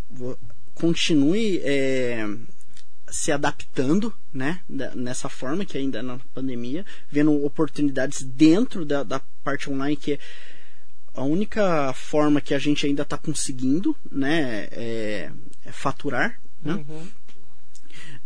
continue 0.75 1.59
é, 1.63 2.27
se 3.09 3.33
adaptando 3.33 4.15
né 4.33 4.61
nessa 4.95 5.29
forma 5.29 5.65
que 5.65 5.77
ainda 5.77 5.99
é 5.99 6.03
na 6.03 6.19
pandemia 6.33 6.87
vendo 7.11 7.45
oportunidades 7.45 8.23
dentro 8.23 8.85
da, 8.85 9.03
da 9.03 9.21
parte 9.43 9.71
online 9.71 9.97
que 9.97 10.15
é 10.15 10.19
a 11.17 11.25
única 11.25 11.93
forma 11.93 12.41
que 12.41 12.55
a 12.55 12.59
gente 12.59 12.87
ainda 12.87 13.03
está 13.03 13.19
conseguindo 13.19 13.97
né 14.11 14.69
é, 14.71 15.31
é 15.65 15.73
faturar 15.73 16.39
né? 16.63 16.75
Uhum 16.75 17.07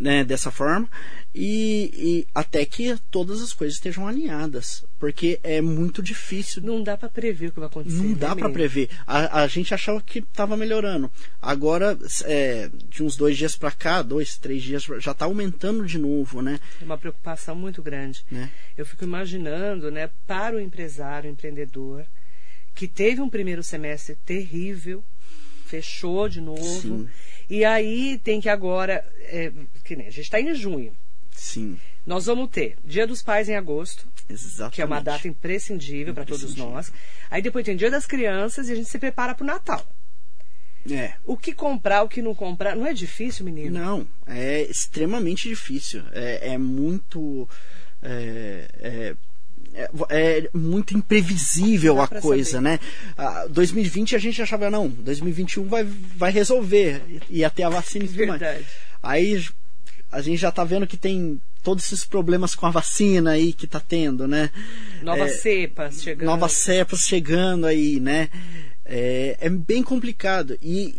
né, 0.00 0.24
dessa 0.24 0.50
forma 0.50 0.88
e, 1.34 1.92
e, 1.94 2.26
até 2.34 2.64
que 2.64 2.96
todas 3.10 3.40
as 3.42 3.52
coisas 3.52 3.76
estejam 3.76 4.08
alinhadas, 4.08 4.84
porque 4.98 5.38
é 5.44 5.60
muito 5.60 6.02
difícil. 6.02 6.62
Não 6.62 6.82
dá 6.82 6.96
para 6.96 7.08
prever 7.08 7.48
o 7.48 7.52
que 7.52 7.60
vai 7.60 7.68
acontecer. 7.68 8.02
Não 8.02 8.14
dá 8.14 8.34
para 8.34 8.48
prever. 8.48 8.88
A, 9.06 9.42
a, 9.42 9.46
gente 9.46 9.72
achava 9.72 10.00
que 10.00 10.18
estava 10.18 10.56
melhorando. 10.56 11.10
Agora, 11.40 11.96
é, 12.24 12.68
de 12.88 13.02
uns 13.04 13.16
dois 13.16 13.36
dias 13.36 13.54
para 13.54 13.70
cá, 13.70 14.02
dois, 14.02 14.38
três 14.38 14.62
dias, 14.62 14.82
já 14.98 15.12
está 15.12 15.26
aumentando 15.26 15.86
de 15.86 15.98
novo, 15.98 16.42
né? 16.42 16.58
É 16.80 16.84
uma 16.84 16.98
preocupação 16.98 17.54
muito 17.54 17.80
grande. 17.80 18.24
Né? 18.30 18.50
Eu 18.76 18.84
fico 18.84 19.04
imaginando, 19.04 19.90
né, 19.90 20.10
para 20.26 20.56
o 20.56 20.60
empresário, 20.60 21.30
o 21.30 21.32
empreendedor, 21.32 22.04
que 22.80 22.88
teve 22.88 23.20
um 23.20 23.28
primeiro 23.28 23.62
semestre 23.62 24.16
terrível, 24.24 25.04
fechou 25.66 26.30
de 26.30 26.40
novo. 26.40 26.80
Sim 26.80 27.08
e 27.50 27.64
aí 27.64 28.16
tem 28.22 28.40
que 28.40 28.48
agora, 28.48 29.04
é, 29.22 29.52
que 29.82 29.96
nem, 29.96 30.06
a 30.06 30.10
gente 30.10 30.22
está 30.22 30.40
em 30.40 30.54
junho. 30.54 30.96
Sim. 31.32 31.76
Nós 32.06 32.26
vamos 32.26 32.48
ter 32.48 32.76
Dia 32.84 33.08
dos 33.08 33.22
Pais 33.22 33.48
em 33.48 33.56
agosto. 33.56 34.06
Exatamente. 34.28 34.74
Que 34.76 34.82
é 34.82 34.84
uma 34.84 35.00
data 35.00 35.26
imprescindível 35.26 36.14
para 36.14 36.24
todos 36.24 36.54
nós. 36.54 36.92
Aí 37.28 37.42
depois 37.42 37.64
tem 37.64 37.76
Dia 37.76 37.90
das 37.90 38.06
Crianças 38.06 38.68
e 38.68 38.72
a 38.72 38.76
gente 38.76 38.88
se 38.88 38.98
prepara 39.00 39.34
para 39.34 39.42
o 39.42 39.46
Natal. 39.46 39.84
É. 40.88 41.14
O 41.26 41.36
que 41.36 41.52
comprar, 41.52 42.04
o 42.04 42.08
que 42.08 42.22
não 42.22 42.36
comprar, 42.36 42.76
não 42.76 42.86
é 42.86 42.94
difícil, 42.94 43.44
menino? 43.44 43.76
Não, 43.76 44.06
é 44.26 44.62
extremamente 44.62 45.48
difícil. 45.48 46.04
É, 46.12 46.52
é 46.52 46.58
muito. 46.58 47.48
É, 48.00 48.68
é, 48.78 49.16
é, 49.74 49.88
é 50.10 50.50
muito 50.52 50.96
imprevisível 50.96 52.00
a 52.00 52.08
coisa, 52.08 52.52
saber. 52.52 52.64
né? 52.64 52.80
Ah, 53.16 53.46
2020 53.48 54.16
a 54.16 54.18
gente 54.18 54.42
achava, 54.42 54.70
não, 54.70 54.88
2021 54.88 55.64
vai, 55.66 55.84
vai 55.84 56.32
resolver, 56.32 57.02
e 57.28 57.44
até 57.44 57.62
a 57.62 57.68
vacina 57.68 58.04
e 58.04 58.08
tudo 58.08 58.26
mais. 58.26 58.42
Aí 59.02 59.44
a 60.10 60.20
gente 60.20 60.38
já 60.38 60.50
tá 60.50 60.64
vendo 60.64 60.86
que 60.86 60.96
tem 60.96 61.40
todos 61.62 61.84
esses 61.84 62.04
problemas 62.04 62.54
com 62.54 62.66
a 62.66 62.70
vacina 62.70 63.32
aí 63.32 63.52
que 63.52 63.66
tá 63.66 63.80
tendo, 63.80 64.26
né? 64.26 64.50
Novas 65.02 65.32
é, 65.32 65.34
cepas 65.34 66.02
chegando. 66.02 66.26
Novas 66.26 66.52
cepas 66.52 67.00
chegando 67.00 67.66
aí, 67.66 68.00
né? 68.00 68.28
É, 68.84 69.36
é 69.40 69.48
bem 69.48 69.82
complicado. 69.82 70.58
E, 70.62 70.96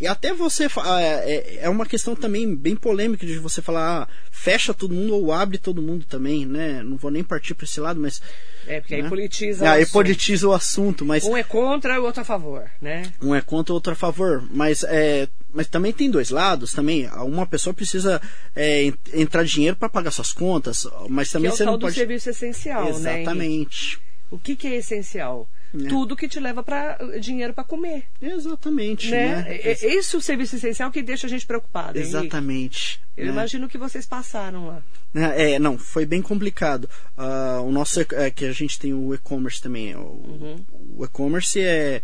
e 0.00 0.06
até 0.06 0.32
você. 0.32 0.66
Ah, 0.78 1.00
é, 1.02 1.58
é 1.62 1.68
uma 1.68 1.84
questão 1.84 2.16
também 2.16 2.56
bem 2.56 2.74
polêmica 2.74 3.26
de 3.26 3.38
você 3.38 3.60
falar, 3.60 4.02
ah, 4.02 4.08
fecha 4.30 4.72
todo 4.72 4.94
mundo 4.94 5.14
ou 5.14 5.30
abre 5.30 5.58
todo 5.58 5.82
mundo 5.82 6.06
também, 6.06 6.46
né? 6.46 6.82
Não 6.82 6.96
vou 6.96 7.10
nem 7.10 7.22
partir 7.22 7.54
para 7.54 7.64
esse 7.64 7.78
lado, 7.78 8.00
mas. 8.00 8.22
É, 8.66 8.80
porque 8.80 8.96
né? 8.96 9.02
aí 9.02 9.08
politiza. 9.08 9.66
É, 9.66 9.68
aí 9.68 9.86
politiza 9.86 10.48
o 10.48 10.52
assunto, 10.54 11.04
mas. 11.04 11.24
Um 11.24 11.36
é 11.36 11.42
contra 11.42 11.96
e 11.96 11.98
o 11.98 12.04
outro 12.04 12.22
a 12.22 12.24
favor, 12.24 12.64
né? 12.80 13.12
Um 13.20 13.34
é 13.34 13.42
contra 13.42 13.72
e 13.72 13.74
o 13.74 13.74
outro 13.74 13.92
a 13.92 13.96
favor. 13.96 14.42
Mas, 14.50 14.82
é, 14.84 15.28
mas 15.52 15.66
também 15.66 15.92
tem 15.92 16.10
dois 16.10 16.30
lados 16.30 16.72
também. 16.72 17.06
Uma 17.18 17.46
pessoa 17.46 17.74
precisa 17.74 18.22
é, 18.56 18.90
entrar 19.12 19.44
dinheiro 19.44 19.76
para 19.76 19.90
pagar 19.90 20.12
suas 20.12 20.32
contas, 20.32 20.86
mas 21.10 21.30
também 21.30 21.50
que 21.50 21.52
é 21.52 21.54
o 21.54 21.56
você 21.58 21.64
tal 21.64 21.72
não 21.74 21.78
do 21.78 21.82
pode. 21.82 21.96
serviço 21.96 22.30
essencial, 22.30 22.88
Exatamente. 22.88 23.04
né? 23.04 23.20
Exatamente. 23.20 24.00
O 24.30 24.38
que, 24.38 24.56
que 24.56 24.66
é 24.66 24.76
essencial? 24.76 25.46
Né? 25.72 25.88
Tudo 25.88 26.16
que 26.16 26.28
te 26.28 26.40
leva 26.40 26.62
para 26.62 26.98
dinheiro 27.20 27.54
para 27.54 27.62
comer. 27.62 28.04
Exatamente. 28.20 29.10
Né? 29.10 29.36
né? 29.36 29.44
É, 29.48 29.70
é 29.70 29.94
esse 29.94 30.16
o 30.16 30.20
serviço 30.20 30.56
essencial 30.56 30.90
que 30.90 31.02
deixa 31.02 31.26
a 31.26 31.30
gente 31.30 31.46
preocupado. 31.46 31.98
Exatamente. 31.98 33.00
Eu 33.16 33.26
né? 33.26 33.32
imagino 33.32 33.68
que 33.68 33.78
vocês 33.78 34.04
passaram 34.04 34.66
lá. 34.66 34.82
É, 35.14 35.58
não, 35.58 35.78
foi 35.78 36.04
bem 36.04 36.20
complicado. 36.22 36.88
Uh, 37.16 37.62
o 37.62 37.70
nosso 37.70 38.00
é 38.00 38.30
que 38.30 38.44
a 38.44 38.52
gente 38.52 38.78
tem 38.78 38.92
o 38.92 39.14
e-commerce 39.14 39.60
também. 39.60 39.94
O, 39.94 40.00
uhum. 40.00 40.64
o 40.96 41.04
e-commerce 41.04 41.60
é. 41.60 42.02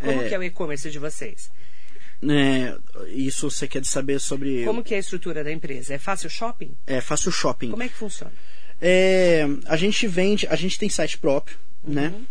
Como 0.00 0.22
é, 0.22 0.28
que 0.28 0.34
é 0.34 0.38
o 0.38 0.42
e-commerce 0.42 0.90
de 0.90 0.98
vocês? 0.98 1.50
É, 2.22 2.76
isso 3.08 3.48
você 3.48 3.68
quer 3.68 3.84
saber 3.84 4.18
sobre. 4.18 4.64
Como 4.64 4.82
que 4.82 4.94
é 4.94 4.96
a 4.96 5.00
estrutura 5.00 5.44
da 5.44 5.52
empresa? 5.52 5.94
É 5.94 5.98
fácil 5.98 6.28
shopping? 6.28 6.72
É 6.86 7.00
fácil 7.00 7.30
shopping. 7.30 7.70
Como 7.70 7.82
é 7.82 7.88
que 7.88 7.94
funciona? 7.94 8.32
É, 8.80 9.44
a 9.66 9.76
gente 9.76 10.06
vende, 10.06 10.46
a 10.48 10.56
gente 10.56 10.78
tem 10.78 10.88
site 10.88 11.18
próprio, 11.18 11.56
né? 11.82 12.08
uhum. 12.08 12.18
né? 12.18 12.26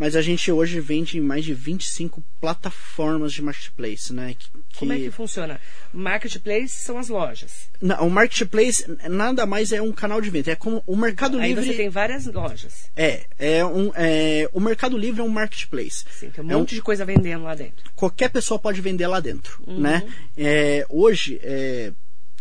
Mas 0.00 0.16
a 0.16 0.22
gente 0.22 0.50
hoje 0.50 0.80
vende 0.80 1.18
em 1.18 1.20
mais 1.20 1.44
de 1.44 1.52
25 1.52 2.24
plataformas 2.40 3.34
de 3.34 3.42
marketplace, 3.42 4.10
né? 4.14 4.34
Que, 4.38 4.48
Como 4.78 4.94
é 4.94 4.96
que 4.96 5.10
funciona? 5.10 5.60
Marketplace 5.92 6.70
são 6.70 6.96
as 6.96 7.10
lojas. 7.10 7.68
Não, 7.82 8.06
o 8.06 8.10
marketplace 8.10 8.82
nada 9.10 9.44
mais 9.44 9.72
é 9.72 9.82
um 9.82 9.92
canal 9.92 10.18
de 10.22 10.30
venda. 10.30 10.52
É 10.52 10.56
como 10.56 10.82
o 10.86 10.96
Mercado 10.96 11.38
Aí 11.38 11.48
Livre. 11.48 11.64
Aí 11.64 11.72
você 11.72 11.76
tem 11.76 11.90
várias 11.90 12.24
lojas. 12.24 12.90
É, 12.96 13.26
é 13.38 13.62
um, 13.62 13.92
é, 13.94 14.48
o 14.54 14.58
Mercado 14.58 14.96
Livre 14.96 15.20
é 15.20 15.22
um 15.22 15.28
marketplace. 15.28 16.06
Sim, 16.10 16.30
tem 16.30 16.42
um 16.42 16.50
é 16.50 16.54
monte 16.54 16.72
um, 16.72 16.76
de 16.76 16.82
coisa 16.82 17.04
vendendo 17.04 17.44
lá 17.44 17.54
dentro. 17.54 17.92
Qualquer 17.94 18.30
pessoa 18.30 18.58
pode 18.58 18.80
vender 18.80 19.06
lá 19.06 19.20
dentro, 19.20 19.62
uhum. 19.66 19.80
né? 19.80 20.10
É, 20.34 20.86
hoje, 20.88 21.38
é, 21.42 21.92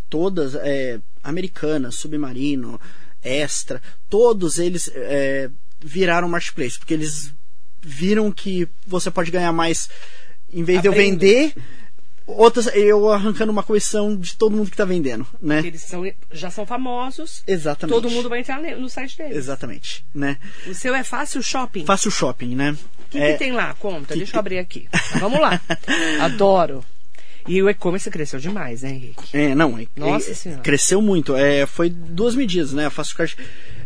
todas, 0.09 0.55
é, 0.55 1.01
Americana, 1.21 1.91
Submarino, 1.91 2.79
Extra, 3.21 3.81
todos 4.09 4.59
eles 4.59 4.89
é, 4.95 5.51
viraram 5.81 6.29
marketplace, 6.29 6.79
porque 6.79 6.93
eles 6.93 7.33
viram 7.81 8.31
que 8.31 8.67
você 8.85 9.09
pode 9.09 9.31
ganhar 9.31 9.51
mais 9.51 9.89
em 10.51 10.63
vez 10.63 10.81
de 10.81 10.87
eu 10.87 10.93
vender 10.93 11.53
outras 12.29 12.67
eu 12.75 13.09
arrancando 13.09 13.51
uma 13.51 13.63
comissão 13.63 14.15
de 14.15 14.35
todo 14.35 14.55
mundo 14.55 14.67
que 14.67 14.73
está 14.73 14.85
vendendo, 14.85 15.25
né? 15.41 15.61
Eles 15.65 15.81
são, 15.81 16.03
já 16.31 16.49
são 16.49 16.65
famosos. 16.65 17.43
Exatamente. 17.47 17.95
Todo 17.95 18.09
mundo 18.09 18.29
vai 18.29 18.39
entrar 18.39 18.61
no 18.61 18.89
site 18.89 19.17
deles. 19.17 19.37
Exatamente, 19.37 20.05
né? 20.13 20.37
O 20.67 20.73
seu 20.73 20.93
é 20.93 21.03
fácil 21.03 21.41
shopping. 21.41 21.85
Fácil 21.85 22.11
shopping, 22.11 22.55
né? 22.55 22.71
O 23.07 23.09
que, 23.09 23.17
é... 23.17 23.33
que, 23.33 23.39
tem 23.39 23.51
lá? 23.51 23.73
Conta, 23.73 24.13
que 24.13 24.19
deixa 24.19 24.35
eu 24.35 24.39
abrir 24.39 24.59
aqui. 24.59 24.87
Vamos 25.19 25.39
lá. 25.39 25.59
Adoro. 26.21 26.83
E 27.47 27.63
o 27.63 27.69
e-commerce 27.69 28.11
cresceu 28.11 28.39
demais, 28.39 28.83
né, 28.83 28.91
Henrique? 28.91 29.35
É, 29.35 29.55
não. 29.55 29.79
Nossa 29.95 30.31
é, 30.31 30.33
senhora. 30.35 30.61
Cresceu 30.61 31.01
muito. 31.01 31.35
É, 31.35 31.65
foi 31.65 31.89
duas 31.89 32.35
medidas, 32.35 32.73
né? 32.73 32.85
A 32.85 32.89
Fácil 32.91 33.15
Card 33.15 33.35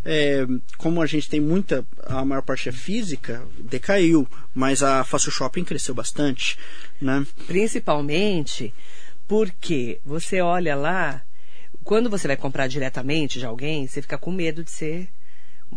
é, 0.05 0.45
como 0.77 1.01
a 1.01 1.05
gente 1.05 1.29
tem 1.29 1.39
muita, 1.39 1.85
a 2.05 2.23
maior 2.25 2.41
parte 2.41 2.69
é 2.69 2.71
física, 2.71 3.45
decaiu, 3.59 4.27
mas 4.53 4.83
a 4.83 5.03
Fácil 5.03 5.31
Shopping 5.31 5.63
cresceu 5.63 5.95
bastante, 5.95 6.57
né? 7.01 7.25
Principalmente 7.47 8.73
porque 9.27 9.99
você 10.05 10.41
olha 10.41 10.75
lá, 10.75 11.23
quando 11.83 12.09
você 12.09 12.27
vai 12.27 12.37
comprar 12.37 12.67
diretamente 12.67 13.39
de 13.39 13.45
alguém, 13.45 13.87
você 13.87 14.01
fica 14.01 14.17
com 14.17 14.31
medo 14.31 14.63
de 14.63 14.71
ser 14.71 15.09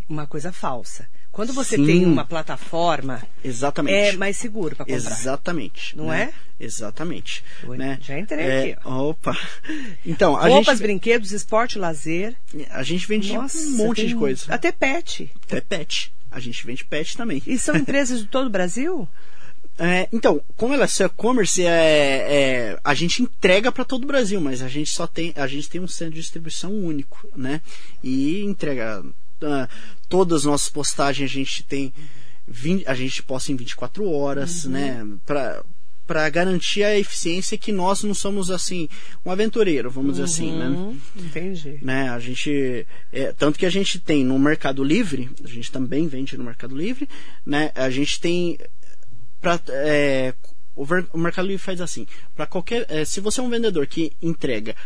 uma 0.09 0.26
coisa 0.26 0.52
falsa. 0.52 1.09
Quando 1.37 1.52
você 1.52 1.76
Sim. 1.76 1.85
tem 1.85 2.05
uma 2.07 2.25
plataforma, 2.25 3.23
Exatamente. 3.45 3.95
é 3.95 4.16
mais 4.16 4.38
seguro 4.38 4.75
para 4.75 4.87
comprar. 4.87 4.97
Exatamente. 4.97 5.95
Não 5.95 6.07
né? 6.07 6.33
é? 6.59 6.64
Exatamente. 6.64 7.45
Né? 7.62 7.99
Já 8.00 8.19
entrei 8.19 8.43
é, 8.43 8.73
aqui. 8.73 8.81
Ó. 8.87 9.11
Opa. 9.11 9.37
Então, 10.07 10.35
a 10.35 10.49
Roupas, 10.49 10.78
gente... 10.78 10.87
brinquedos, 10.87 11.33
esporte, 11.33 11.78
lazer. 11.78 12.35
A 12.71 12.83
gente 12.83 13.07
vende 13.07 13.35
Nossa, 13.35 13.59
um 13.59 13.73
monte 13.73 14.07
de 14.07 14.14
coisa. 14.14 14.47
Até 14.49 14.73
pet. 14.73 15.31
Até 15.45 15.61
pet. 15.61 16.11
A 16.31 16.40
gente 16.40 16.64
vende 16.64 16.87
pet 16.87 17.14
também. 17.14 17.43
E 17.47 17.59
são 17.59 17.76
empresas 17.76 18.21
de 18.21 18.26
todo 18.28 18.47
o 18.47 18.50
Brasil? 18.50 19.07
É, 19.78 20.09
então, 20.11 20.40
como 20.57 20.73
ela 20.73 20.87
é 20.87 21.05
e-commerce, 21.05 21.62
é, 21.62 21.69
é, 21.69 22.78
a 22.83 22.95
gente 22.95 23.23
entrega 23.23 23.71
para 23.71 23.85
todo 23.85 24.05
o 24.05 24.07
Brasil, 24.07 24.40
mas 24.40 24.62
a 24.62 24.69
gente 24.69 24.90
só 24.90 25.07
tem, 25.07 25.35
a 25.37 25.47
gente 25.47 25.69
tem 25.69 25.83
um 25.83 25.88
centro 25.88 26.14
de 26.14 26.21
distribuição 26.23 26.73
único, 26.73 27.28
né? 27.37 27.61
E 28.02 28.43
entrega 28.43 29.05
uh, 29.43 29.69
todas 30.09 30.40
as 30.40 30.45
nossas 30.45 30.69
postagens 30.69 31.31
a 31.31 31.35
gente 31.35 31.62
tem 31.62 31.93
20, 32.47 32.87
a 32.87 32.95
gente 32.95 33.23
posta 33.23 33.52
em 33.52 33.57
24 33.57 34.09
horas, 34.09 34.64
uhum. 34.64 34.71
né? 34.71 35.07
Pra, 35.25 35.62
para 36.07 36.28
garantir 36.31 36.85
a 36.85 36.97
eficiência 36.97 37.59
que 37.59 37.73
nós 37.73 38.05
não 38.05 38.14
somos 38.14 38.50
assim 38.50 38.88
um 39.25 39.31
aventureiro, 39.31 39.90
vamos 39.90 40.12
dizer 40.12 40.25
assim, 40.25 40.52
né? 40.57 40.69
Uhum, 40.69 40.99
entendi. 41.16 41.78
Né? 41.83 42.09
A 42.09 42.21
gente 42.21 42.87
é, 43.12 43.33
tanto 43.33 43.59
que 43.59 43.66
a 43.66 43.71
gente 43.71 43.99
tem 43.99 44.25
no 44.25 44.38
Mercado 44.38 44.85
Livre, 44.85 45.28
a 45.43 45.49
gente 45.49 45.71
também 45.73 46.07
vende 46.07 46.37
no 46.38 46.45
Mercado 46.45 46.76
Livre, 46.76 47.09
né? 47.45 47.73
A 47.75 47.90
gente 47.90 48.21
tem 48.21 48.57
para 49.40 49.61
é, 49.69 50.33
o, 50.76 50.85
o, 51.12 51.19
Mercado 51.19 51.49
Livre 51.49 51.62
faz 51.62 51.81
assim, 51.81 52.07
para 52.37 52.47
qualquer 52.47 52.87
é, 52.88 53.05
se 53.05 53.21
você 53.21 53.40
é 53.40 53.43
um 53.43 53.50
vendedor 53.50 53.87
que 53.88 54.12
entrega 54.23 54.76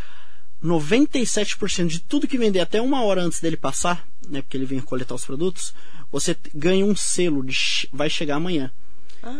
97% 0.62 1.86
de 1.86 2.00
tudo 2.00 2.28
que 2.28 2.38
vender 2.38 2.60
até 2.60 2.80
uma 2.80 3.02
hora 3.02 3.22
antes 3.22 3.40
dele 3.40 3.56
passar, 3.56 4.06
né, 4.28 4.42
porque 4.42 4.56
ele 4.56 4.66
vem 4.66 4.80
coletar 4.80 5.14
os 5.14 5.24
produtos, 5.24 5.72
você 6.10 6.36
ganha 6.54 6.84
um 6.84 6.94
selo 6.94 7.44
de 7.44 7.88
vai 7.92 8.10
chegar 8.10 8.36
amanhã. 8.36 8.70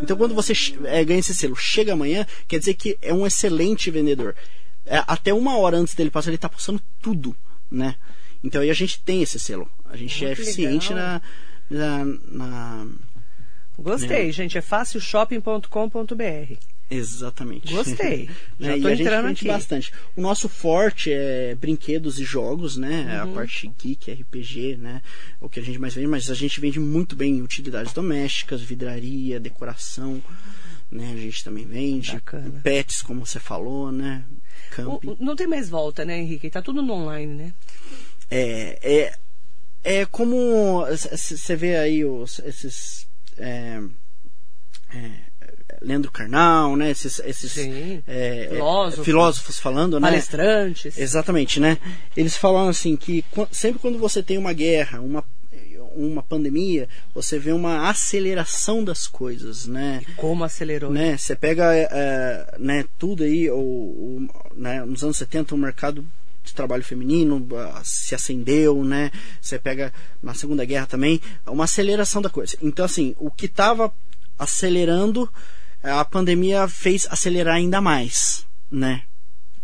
Então, 0.03 0.17
quando 0.17 0.35
você 0.35 0.53
é, 0.85 1.05
ganha 1.05 1.21
esse 1.21 1.35
selo, 1.35 1.57
chega 1.57 1.95
amanhã, 1.95 2.27
quer 2.47 2.59
dizer 2.59 2.75
que 2.75 2.99
é 3.01 3.15
um 3.15 3.27
excelente 3.27 3.91
vendedor. 3.91 4.37
É, 4.85 5.03
até 5.07 5.33
uma 5.33 5.57
hora 5.57 5.79
antes 5.79 5.95
dele 5.95 6.11
passar, 6.11 6.29
ele 6.29 6.37
está 6.37 6.51
passando 6.51 6.83
tudo, 7.01 7.35
né? 7.71 7.95
Então, 8.45 8.61
aí 8.61 8.69
a 8.71 8.75
gente 8.75 9.01
tem 9.01 9.23
esse 9.23 9.39
selo. 9.39 9.71
A 9.87 9.97
gente 9.97 10.19
Muito 10.19 10.29
é 10.29 10.33
eficiente 10.33 10.93
na, 10.93 11.23
na, 11.71 12.05
na, 12.05 12.87
Gostei, 13.79 14.27
né? 14.27 14.33
gente. 14.33 14.59
É 14.59 14.61
fácilshopping.com.br. 14.61 16.59
Exatamente. 16.91 17.73
Gostei. 17.73 18.29
Já 18.59 18.77
né? 18.77 18.83
tô 18.83 18.89
e 18.89 18.93
entrando 18.95 19.25
a 19.27 19.29
gente 19.29 19.39
aqui. 19.39 19.49
bastante. 19.49 19.93
O 20.17 20.21
nosso 20.21 20.49
forte 20.49 21.13
é 21.13 21.55
brinquedos 21.55 22.19
e 22.19 22.25
jogos, 22.25 22.77
né? 22.77 23.23
Uhum. 23.25 23.31
A 23.31 23.35
parte 23.35 23.69
geek, 23.69 24.11
RPG, 24.11 24.77
né? 24.77 25.01
O 25.41 25.49
que 25.49 25.61
a 25.61 25.63
gente 25.63 25.79
mais 25.79 25.95
vende, 25.95 26.09
mas 26.09 26.29
a 26.31 26.35
gente 26.35 26.61
vende 26.61 26.81
muito 26.81 27.15
bem 27.15 27.41
utilidades 27.41 27.93
domésticas, 27.93 28.61
vidraria, 28.61 29.39
decoração, 29.39 30.21
né? 30.91 31.13
A 31.13 31.17
gente 31.17 31.45
também 31.45 31.65
vende. 31.65 32.13
Bacana. 32.13 32.61
Pets, 32.63 33.03
como 33.03 33.25
você 33.25 33.39
falou, 33.39 33.93
né? 33.93 34.25
Camping. 34.73 35.17
Não 35.21 35.37
tem 35.37 35.47
mais 35.47 35.69
volta, 35.69 36.05
né, 36.05 36.19
Henrique? 36.19 36.51
Tá 36.51 36.61
tudo 36.61 36.83
no 36.83 36.93
online, 36.93 37.35
né? 37.35 37.55
É, 38.29 38.79
é, 38.83 40.01
é 40.01 40.07
como 40.07 40.85
você 40.87 41.57
vê 41.57 41.77
aí 41.77 42.05
os, 42.05 42.41
esses 42.41 43.09
é, 43.39 43.81
é, 44.93 45.30
Leandro 45.81 46.11
Carnal, 46.11 46.77
né? 46.77 46.91
Esses, 46.91 47.21
esses 47.21 47.57
é, 48.07 48.49
filósofos, 48.51 49.05
filósofos 49.05 49.59
falando, 49.59 49.99
né? 49.99 50.09
Palestrantes. 50.09 50.99
Exatamente, 50.99 51.59
né? 51.59 51.79
Eles 52.17 52.37
falam 52.37 52.69
assim 52.69 52.97
que 52.97 53.25
sempre 53.51 53.81
quando 53.81 53.99
você 53.99 54.23
tem 54.23 54.39
uma 54.39 54.53
guerra, 54.53 55.01
uma 55.01 55.25
uma 55.93 56.23
pandemia, 56.23 56.89
você 57.13 57.37
vê 57.39 57.53
uma 57.53 57.89
aceleração 57.89 58.85
das 58.85 59.07
coisas, 59.07 59.67
né? 59.67 60.03
Como 60.17 60.45
acelerou? 60.45 60.91
Né? 60.91 61.17
Você 61.17 61.35
pega 61.35 61.75
é, 61.75 62.55
né, 62.59 62.85
tudo 62.99 63.25
aí, 63.25 63.51
ou, 63.51 64.23
né, 64.55 64.85
nos 64.85 65.03
anos 65.03 65.17
70 65.17 65.55
o 65.55 65.59
mercado 65.59 66.07
de 66.43 66.55
trabalho 66.55 66.83
feminino 66.83 67.47
se 67.85 68.15
acendeu, 68.15 68.83
né? 68.85 69.11
Você 69.41 69.59
pega 69.59 69.93
na 70.23 70.33
Segunda 70.33 70.65
Guerra 70.65 70.87
também, 70.87 71.21
uma 71.47 71.65
aceleração 71.65 72.23
da 72.23 72.31
coisa. 72.31 72.57
Então, 72.63 72.85
assim, 72.85 73.15
o 73.19 73.31
que 73.31 73.47
estava 73.47 73.93
acelerando 74.39 75.31
a 75.83 76.05
pandemia 76.05 76.69
fez 76.69 77.07
acelerar 77.11 77.57
ainda 77.57 77.81
mais, 77.81 78.47
né? 78.71 79.03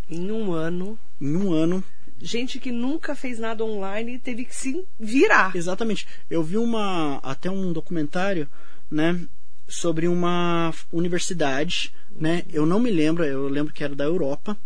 Em 0.09 0.31
um 0.31 0.53
ano. 0.53 0.99
Em 1.21 1.37
um 1.37 1.53
ano. 1.53 1.83
Gente 2.21 2.59
que 2.59 2.73
nunca 2.73 3.15
fez 3.15 3.39
nada 3.39 3.65
online 3.65 4.19
teve 4.19 4.45
que 4.45 4.55
se 4.55 4.85
virar. 4.99 5.55
Exatamente. 5.55 6.07
Eu 6.31 6.43
vi 6.43 6.57
uma 6.57 7.19
até 7.23 7.51
um 7.51 7.73
documentário, 7.73 8.49
né, 8.91 9.21
sobre 9.69 10.09
uma 10.09 10.73
universidade, 10.91 11.93
né? 12.11 12.45
Eu 12.51 12.65
não 12.65 12.81
me 12.81 12.91
lembro, 12.91 13.25
eu 13.25 13.49
lembro 13.49 13.73
que 13.73 13.85
era 13.85 13.95
da 13.95 14.05
Europa, 14.05 14.57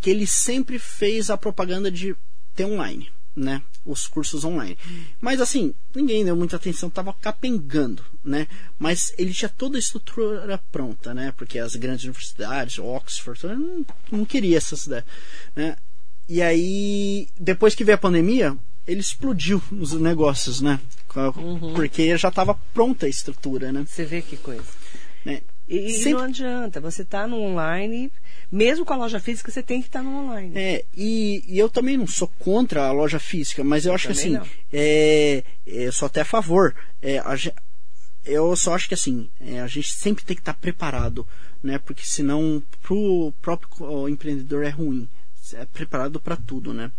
que 0.00 0.10
ele 0.10 0.26
sempre 0.26 0.78
fez 0.78 1.30
a 1.30 1.36
propaganda 1.36 1.90
de 1.90 2.16
ter 2.54 2.64
online 2.64 3.08
né, 3.34 3.62
os 3.84 4.06
cursos 4.06 4.44
online. 4.44 4.76
Mas 5.20 5.40
assim, 5.40 5.74
ninguém 5.94 6.24
deu 6.24 6.36
muita 6.36 6.56
atenção, 6.56 6.88
estava 6.88 7.12
capengando, 7.14 8.04
né? 8.24 8.46
Mas 8.78 9.12
ele 9.18 9.32
tinha 9.32 9.48
toda 9.48 9.76
a 9.76 9.80
estrutura 9.80 10.60
pronta, 10.70 11.14
né? 11.14 11.32
Porque 11.36 11.58
as 11.58 11.76
grandes 11.76 12.04
universidades, 12.04 12.78
Oxford, 12.78 13.46
não, 13.46 13.86
não 14.10 14.24
queria 14.24 14.58
essas 14.58 14.86
ideias, 14.86 15.04
né? 15.56 15.76
E 16.28 16.40
aí, 16.40 17.28
depois 17.38 17.74
que 17.74 17.82
veio 17.82 17.96
a 17.96 18.00
pandemia, 18.00 18.56
ele 18.86 19.00
explodiu 19.00 19.62
os 19.72 19.92
negócios, 19.92 20.60
né? 20.60 20.78
Uhum. 21.16 21.74
Porque 21.74 22.16
já 22.16 22.28
estava 22.28 22.54
pronta 22.72 23.06
a 23.06 23.08
estrutura, 23.08 23.72
né? 23.72 23.84
Você 23.86 24.04
vê 24.04 24.22
que 24.22 24.36
coisa. 24.36 24.62
Né? 25.24 25.42
E, 25.70 25.90
Sempre... 25.92 26.14
não 26.14 26.20
adianta, 26.22 26.80
você 26.80 27.02
está 27.02 27.28
no 27.28 27.40
online 27.40 28.10
mesmo 28.50 28.84
com 28.84 28.92
a 28.92 28.96
loja 28.96 29.20
física, 29.20 29.50
você 29.50 29.62
tem 29.62 29.80
que 29.80 29.86
estar 29.86 30.02
no 30.02 30.10
online. 30.10 30.52
É, 30.58 30.84
e, 30.96 31.44
e 31.46 31.58
eu 31.58 31.70
também 31.70 31.96
não 31.96 32.06
sou 32.06 32.26
contra 32.26 32.88
a 32.88 32.92
loja 32.92 33.20
física, 33.20 33.62
mas 33.62 33.84
eu, 33.84 33.90
eu 33.90 33.94
acho 33.94 34.06
que 34.06 34.12
assim, 34.12 34.36
é, 34.72 35.44
é, 35.66 35.84
eu 35.84 35.92
sou 35.92 36.06
até 36.06 36.22
a 36.22 36.24
favor. 36.24 36.74
É, 37.00 37.18
a, 37.18 37.36
eu 38.24 38.54
só 38.56 38.74
acho 38.74 38.88
que 38.88 38.94
assim, 38.94 39.30
é, 39.40 39.60
a 39.60 39.68
gente 39.68 39.92
sempre 39.94 40.24
tem 40.24 40.34
que 40.34 40.42
estar 40.42 40.54
preparado, 40.54 41.26
né? 41.62 41.78
Porque 41.78 42.04
senão 42.04 42.60
pro 42.82 43.32
próprio 43.40 44.08
empreendedor 44.08 44.64
é 44.64 44.70
ruim. 44.70 45.08
É 45.54 45.64
preparado 45.64 46.20
para 46.20 46.36
tudo, 46.36 46.74
né? 46.74 46.90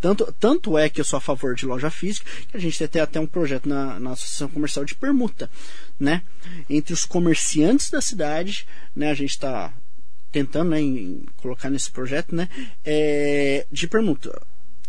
Tanto, 0.00 0.32
tanto 0.38 0.78
é 0.78 0.88
que 0.88 1.00
eu 1.00 1.04
sou 1.04 1.16
a 1.16 1.20
favor 1.20 1.54
de 1.54 1.66
loja 1.66 1.90
física, 1.90 2.30
que 2.50 2.56
a 2.56 2.60
gente 2.60 2.86
tem 2.88 3.02
até 3.02 3.18
um 3.18 3.26
projeto 3.26 3.68
na, 3.68 3.98
na 3.98 4.12
Associação 4.12 4.48
Comercial 4.48 4.84
de 4.84 4.94
Permuta, 4.94 5.50
né? 5.98 6.22
Entre 6.70 6.92
os 6.92 7.04
comerciantes 7.04 7.90
da 7.90 8.00
cidade, 8.00 8.66
né? 8.94 9.10
A 9.10 9.14
gente 9.14 9.30
está 9.30 9.72
tentando 10.30 10.70
né, 10.70 10.80
em, 10.80 11.24
colocar 11.36 11.70
nesse 11.70 11.90
projeto, 11.90 12.34
né, 12.34 12.48
é, 12.84 13.66
de 13.70 13.88
permuta. 13.88 14.40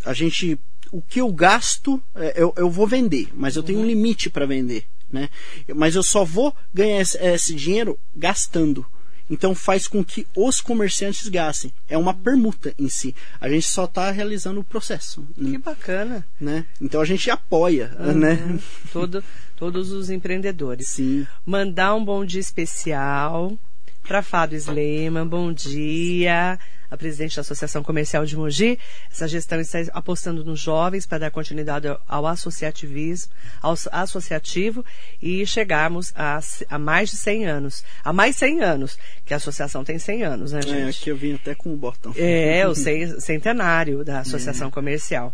A 0.06 0.14
gente, 0.14 0.60
o 0.92 1.02
que 1.02 1.20
eu 1.22 1.32
gasto, 1.32 2.02
é, 2.16 2.34
eu, 2.36 2.54
eu 2.58 2.70
vou 2.70 2.88
vender, 2.88 3.30
mas 3.34 3.56
eu 3.56 3.64
tenho 3.64 3.80
um 3.80 3.86
limite 3.86 4.30
para 4.30 4.46
vender, 4.46 4.86
né? 5.12 5.30
Mas 5.76 5.96
eu 5.96 6.04
só 6.04 6.24
vou 6.24 6.56
ganhar 6.74 7.02
esse, 7.02 7.18
esse 7.18 7.56
dinheiro 7.56 8.00
gastando. 8.16 8.86
Então 9.30 9.54
faz 9.54 9.88
com 9.88 10.04
que 10.04 10.26
os 10.36 10.60
comerciantes 10.60 11.28
gastem. 11.28 11.72
É 11.88 11.98
uma 11.98 12.14
permuta 12.14 12.74
em 12.80 12.90
si. 12.90 13.16
A 13.40 13.50
gente 13.50 13.68
só 13.68 13.86
está 13.86 14.10
realizando 14.10 14.60
o 14.60 14.64
processo. 14.64 15.26
Né? 15.38 15.52
Que 15.52 15.58
bacana. 15.58 16.26
Né? 16.40 16.66
Então 16.82 17.00
a 17.00 17.06
gente 17.06 17.30
apoia, 17.30 17.96
uhum. 18.00 18.14
né? 18.14 18.60
Todo, 18.92 19.24
todos 19.56 19.92
os 19.92 20.10
empreendedores. 20.10 20.88
Sim. 20.90 21.28
Mandar 21.46 21.94
um 21.96 22.04
bom 22.04 22.26
dia 22.26 22.42
especial 22.42 23.58
para 24.04 24.24
Fábio 24.24 24.58
Sleiman, 24.58 25.28
bom 25.28 25.54
dia. 25.54 26.58
A 26.90 26.98
presidente 26.98 27.36
da 27.36 27.42
Associação 27.42 27.84
Comercial 27.84 28.26
de 28.26 28.36
Mogi. 28.36 28.80
Essa 29.12 29.28
gestão 29.28 29.60
está 29.60 29.80
apostando 29.94 30.44
nos 30.44 30.60
jovens 30.60 31.06
para 31.06 31.20
dar 31.20 31.32
continuidade 31.32 31.88
ao 32.08 32.26
associativismo, 32.26 33.32
ao 33.62 33.76
associativo 33.92 34.84
e 35.22 35.46
chegarmos 35.46 36.12
a, 36.16 36.40
a 36.70 36.80
mais 36.80 37.10
de 37.10 37.18
100 37.18 37.46
anos. 37.46 37.84
A 38.04 38.12
mais 38.12 38.36
100 38.36 38.62
anos, 38.62 38.98
que 39.26 39.34
a 39.34 39.38
associação 39.38 39.84
tem 39.84 40.00
100 40.00 40.24
anos, 40.24 40.52
né, 40.52 40.60
é, 40.60 40.62
gente? 40.64 40.78
É, 40.78 40.90
aqui 40.90 41.10
eu 41.10 41.16
vim 41.16 41.36
até 41.36 41.54
com 41.56 41.74
o 41.74 41.78
botão. 41.78 42.14
É, 42.16 42.66
o 42.68 42.74
centenário 42.76 44.04
da 44.04 44.20
Associação 44.20 44.70
é. 44.70 44.72
Comercial. 44.72 45.34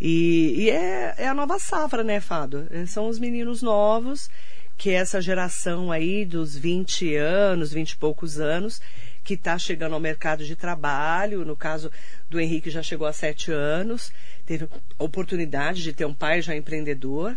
E, 0.00 0.54
e 0.56 0.70
é, 0.70 1.14
é, 1.18 1.28
a 1.28 1.34
nova 1.34 1.58
safra, 1.58 2.02
né, 2.02 2.20
Fado? 2.20 2.66
São 2.86 3.08
os 3.08 3.18
meninos 3.18 3.62
novos 3.62 4.30
que 4.80 4.88
é 4.88 4.94
essa 4.94 5.20
geração 5.20 5.92
aí 5.92 6.24
dos 6.24 6.56
20 6.56 7.14
anos, 7.14 7.70
20 7.70 7.90
e 7.90 7.96
poucos 7.98 8.40
anos, 8.40 8.80
que 9.22 9.34
está 9.34 9.58
chegando 9.58 9.94
ao 9.94 10.00
mercado 10.00 10.44
de 10.44 10.56
trabalho. 10.56 11.44
No 11.44 11.56
caso 11.56 11.90
do 12.28 12.40
Henrique, 12.40 12.70
já 12.70 12.82
chegou 12.82 13.06
a 13.06 13.12
7 13.12 13.52
anos, 13.52 14.12
teve 14.46 14.68
oportunidade 14.98 15.82
de 15.82 15.92
ter 15.92 16.04
um 16.04 16.14
pai 16.14 16.42
já 16.42 16.54
empreendedor 16.54 17.36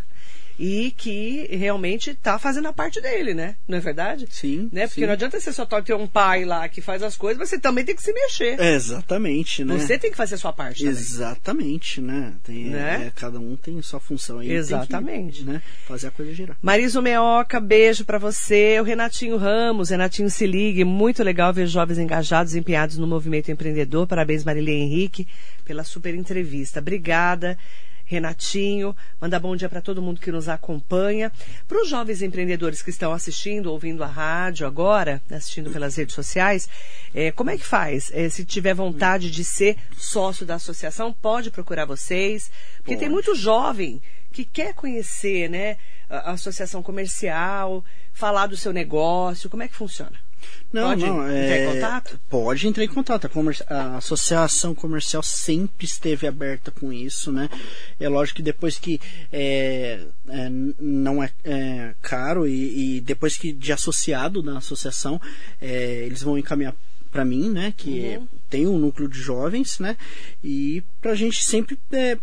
e 0.60 0.92
que 0.92 1.48
realmente 1.52 2.12
está 2.12 2.38
fazendo 2.38 2.68
a 2.68 2.74
parte 2.74 3.02
dele, 3.02 3.34
né? 3.34 3.56
Não 3.68 3.78
é 3.78 3.82
verdade? 3.82 4.28
Sim. 4.30 4.70
Né? 4.72 4.88
Porque 4.88 5.02
sim. 5.02 5.08
não 5.08 5.14
adianta 5.14 5.40
você 5.40 5.52
só 5.52 5.66
ter 5.66 5.94
um 5.94 6.08
pai 6.08 6.46
lá 6.46 6.68
que 6.70 6.82
faz 6.82 7.02
as 7.02 7.18
coisas, 7.18 7.40
mas 7.40 7.50
você 7.50 7.60
também 7.60 7.84
tem 7.84 7.96
que 7.96 8.04
se 8.04 8.14
mexer. 8.14 8.60
É, 8.60 8.74
exatamente, 8.74 9.64
né? 9.64 9.78
Você 9.78 9.98
tem 9.98 10.12
que 10.12 10.18
fazer 10.18 10.36
a 10.36 10.38
sua 10.38 10.54
parte. 10.54 10.84
Também. 10.84 10.92
Exatamente, 10.92 12.02
né? 12.02 12.34
Tem, 12.44 12.66
né? 12.66 13.08
É, 13.08 13.12
cada 13.16 13.40
um 13.40 13.56
tem 13.56 13.82
sua 13.82 14.00
função 14.00 14.40
aí. 14.40 14.52
Exatamente. 14.52 15.40
Que, 15.40 15.50
né? 15.50 15.62
Fazer 15.86 16.08
a 16.08 16.12
coisa 16.12 16.34
girar. 16.34 16.58
Marisa 16.62 17.02
Meoca, 17.02 17.60
beijo 17.60 18.06
para 18.06 18.20
você. 18.20 18.80
O 18.80 18.84
Renatinho 18.84 19.38
Ramos, 19.38 19.90
Renatinho 19.90 20.30
se 20.30 20.46
ligue. 20.46 20.84
Muito 20.84 21.24
legal 21.24 21.52
ver 21.54 21.68
jovens 21.68 21.98
engajados, 21.98 22.56
empenhados 22.56 22.98
no 22.98 23.08
movimento 23.08 23.52
empreendedor. 23.52 24.06
Parabéns, 24.08 24.44
Marília 24.44 24.74
Henrique, 24.74 25.28
pela 25.66 25.84
super 25.84 26.14
entrevista. 26.14 26.80
Obrigada. 26.80 27.58
Renatinho, 28.14 28.96
mandar 29.20 29.40
bom 29.40 29.56
dia 29.56 29.68
para 29.68 29.82
todo 29.82 30.02
mundo 30.02 30.22
que 30.22 30.32
nos 30.32 30.48
acompanha. 30.48 31.32
Para 31.68 31.82
os 31.82 31.90
jovens 31.90 32.22
empreendedores 32.22 32.82
que 32.84 32.92
estão 32.92 33.12
assistindo, 33.12 33.72
ouvindo 33.72 34.04
a 34.04 34.08
rádio 34.08 34.68
agora, 34.68 35.20
assistindo 35.32 35.72
pelas 35.72 35.96
redes 35.96 36.14
sociais, 36.14 36.70
é, 37.14 37.32
como 37.32 37.50
é 37.50 37.58
que 37.58 37.66
faz? 37.66 38.12
É, 38.14 38.30
se 38.30 38.46
tiver 38.46 38.76
vontade 38.76 39.32
de 39.32 39.44
ser 39.44 39.78
sócio 39.98 40.46
da 40.46 40.56
associação, 40.56 41.12
pode 41.12 41.50
procurar 41.50 41.86
vocês, 41.86 42.52
porque 42.78 42.94
pode. 42.94 43.00
tem 43.00 43.10
muito 43.10 43.34
jovem 43.34 44.00
que 44.32 44.46
quer 44.46 44.76
conhecer 44.76 45.50
né, 45.50 45.78
a 46.08 46.32
associação 46.32 46.84
comercial, 46.84 47.84
falar 48.14 48.46
do 48.46 48.56
seu 48.56 48.72
negócio, 48.72 49.50
como 49.50 49.64
é 49.64 49.68
que 49.68 49.76
funciona? 49.76 50.23
Não, 50.72 50.90
pode 50.90 51.06
não. 51.06 51.24
Entrar 51.24 51.34
é... 51.34 51.64
em 51.64 51.74
contato? 51.74 52.20
Pode 52.30 52.68
entrar 52.68 52.84
em 52.84 52.88
contato. 52.88 53.26
A, 53.26 53.30
comer... 53.30 53.58
a, 53.70 53.98
associação 53.98 54.74
comercial 54.74 55.22
sempre 55.22 55.86
esteve 55.86 56.26
aberta 56.26 56.72
com 56.72 56.92
isso, 56.92 57.32
né? 57.32 57.50
É 58.00 58.10
lógico 58.10 58.38
que 58.38 58.44
depois 58.44 58.78
que 58.80 59.00
é, 59.32 60.02
é, 60.28 60.50
não 60.80 61.22
é, 61.22 61.32
é 61.44 61.94
caro 62.02 62.48
e, 62.48 62.98
e, 62.98 63.02
depois 63.02 63.38
que 63.38 63.52
de 63.52 63.72
associado 63.72 64.42
na 64.42 64.58
associação, 64.58 65.22
é, 65.62 66.04
eles 66.06 66.24
vão 66.24 66.38
encaminhar 66.38 66.76
para 67.12 67.24
mim, 67.24 67.50
né? 67.50 67.74
Que 67.78 68.18
uhum. 68.18 68.28
tem 68.50 68.66
um 68.66 68.80
núcleo 68.80 69.08
de 69.08 69.20
jovens, 69.20 69.78
né? 69.78 69.96
E 70.44 70.84
pra 71.00 71.14
gente 71.14 71.44
sempre 71.44 71.78
é, 71.92 72.18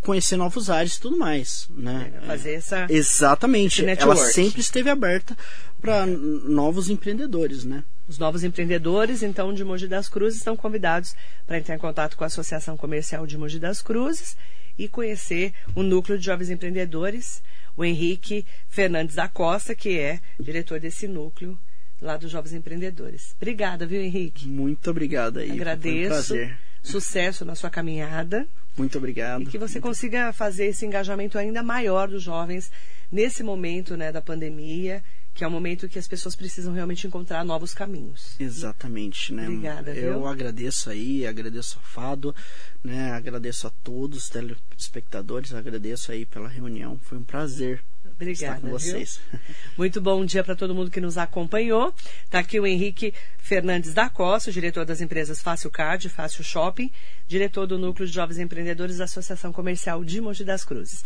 conhecer 0.00 0.36
novos 0.36 0.70
ares 0.70 0.94
e 0.96 1.00
tudo 1.00 1.18
mais, 1.18 1.68
né? 1.76 2.12
É, 2.22 2.26
fazer 2.26 2.54
essa 2.54 2.86
exatamente. 2.88 3.84
Ela 3.84 4.16
sempre 4.16 4.60
esteve 4.60 4.88
aberta 4.88 5.36
para 5.80 6.06
novos 6.06 6.90
empreendedores, 6.90 7.64
né? 7.64 7.84
Os 8.08 8.18
novos 8.18 8.42
empreendedores, 8.42 9.22
então, 9.22 9.52
de 9.52 9.64
Mogi 9.64 9.86
das 9.86 10.08
Cruzes 10.08 10.38
estão 10.38 10.56
convidados 10.56 11.14
para 11.46 11.58
entrar 11.58 11.74
em 11.74 11.78
contato 11.78 12.16
com 12.16 12.24
a 12.24 12.26
Associação 12.26 12.76
Comercial 12.76 13.26
de 13.26 13.36
Mogi 13.36 13.58
das 13.58 13.82
Cruzes 13.82 14.36
e 14.78 14.88
conhecer 14.88 15.52
o 15.74 15.82
núcleo 15.82 16.18
de 16.18 16.24
jovens 16.24 16.50
empreendedores, 16.50 17.42
o 17.76 17.84
Henrique 17.84 18.46
Fernandes 18.68 19.16
da 19.16 19.28
Costa, 19.28 19.74
que 19.74 19.98
é 19.98 20.20
diretor 20.40 20.80
desse 20.80 21.06
núcleo 21.06 21.58
lá 22.00 22.16
dos 22.16 22.30
Jovens 22.30 22.54
Empreendedores. 22.54 23.34
Obrigada, 23.36 23.86
viu, 23.86 24.00
Henrique? 24.00 24.46
Muito 24.46 24.90
obrigada 24.90 25.40
aí. 25.40 25.50
Agradeço. 25.50 26.28
Foi 26.28 26.44
um 26.44 26.46
prazer. 26.46 26.58
Sucesso 26.82 27.44
na 27.44 27.54
sua 27.54 27.68
caminhada. 27.68 28.46
Muito 28.76 28.96
obrigado. 28.96 29.42
E 29.42 29.46
que 29.46 29.58
você 29.58 29.74
Muito... 29.74 29.88
consiga 29.88 30.32
fazer 30.32 30.66
esse 30.66 30.86
engajamento 30.86 31.36
ainda 31.36 31.62
maior 31.62 32.08
dos 32.08 32.22
jovens 32.22 32.70
nesse 33.10 33.42
momento 33.42 33.96
né, 33.96 34.12
da 34.12 34.22
pandemia, 34.22 35.02
que 35.38 35.44
é 35.44 35.46
um 35.46 35.52
momento 35.52 35.88
que 35.88 36.00
as 36.00 36.08
pessoas 36.08 36.34
precisam 36.34 36.74
realmente 36.74 37.06
encontrar 37.06 37.44
novos 37.44 37.72
caminhos. 37.72 38.34
Exatamente, 38.40 39.32
né? 39.32 39.44
Obrigada. 39.44 39.94
Eu 39.94 40.14
viu? 40.14 40.26
agradeço 40.26 40.90
aí, 40.90 41.24
agradeço 41.24 41.78
a 41.78 41.86
Fado, 41.86 42.34
né? 42.82 43.12
Agradeço 43.12 43.68
a 43.68 43.70
todos 43.70 44.18
os 44.18 44.28
telespectadores, 44.28 45.54
agradeço 45.54 46.10
aí 46.10 46.26
pela 46.26 46.48
reunião. 46.48 46.98
Foi 47.04 47.18
um 47.18 47.22
prazer 47.22 47.84
Obrigada, 48.04 48.56
estar 48.56 48.60
com 48.60 48.68
vocês. 48.68 49.20
Viu? 49.30 49.40
Muito 49.78 50.00
bom 50.00 50.24
dia 50.24 50.42
para 50.42 50.56
todo 50.56 50.74
mundo 50.74 50.90
que 50.90 51.00
nos 51.00 51.16
acompanhou. 51.16 51.94
Está 52.24 52.40
aqui 52.40 52.58
o 52.58 52.66
Henrique 52.66 53.14
Fernandes 53.38 53.94
da 53.94 54.10
Costa, 54.10 54.50
diretor 54.50 54.84
das 54.84 55.00
empresas 55.00 55.40
Fácil 55.40 55.70
Card, 55.70 56.08
Fácil 56.08 56.42
Shopping, 56.42 56.90
diretor 57.28 57.64
do 57.64 57.78
Núcleo 57.78 58.08
de 58.08 58.12
Jovens 58.12 58.40
Empreendedores 58.40 58.96
da 58.96 59.04
Associação 59.04 59.52
Comercial 59.52 60.02
de 60.04 60.20
Mogi 60.20 60.42
das 60.42 60.64
Cruzes. 60.64 61.04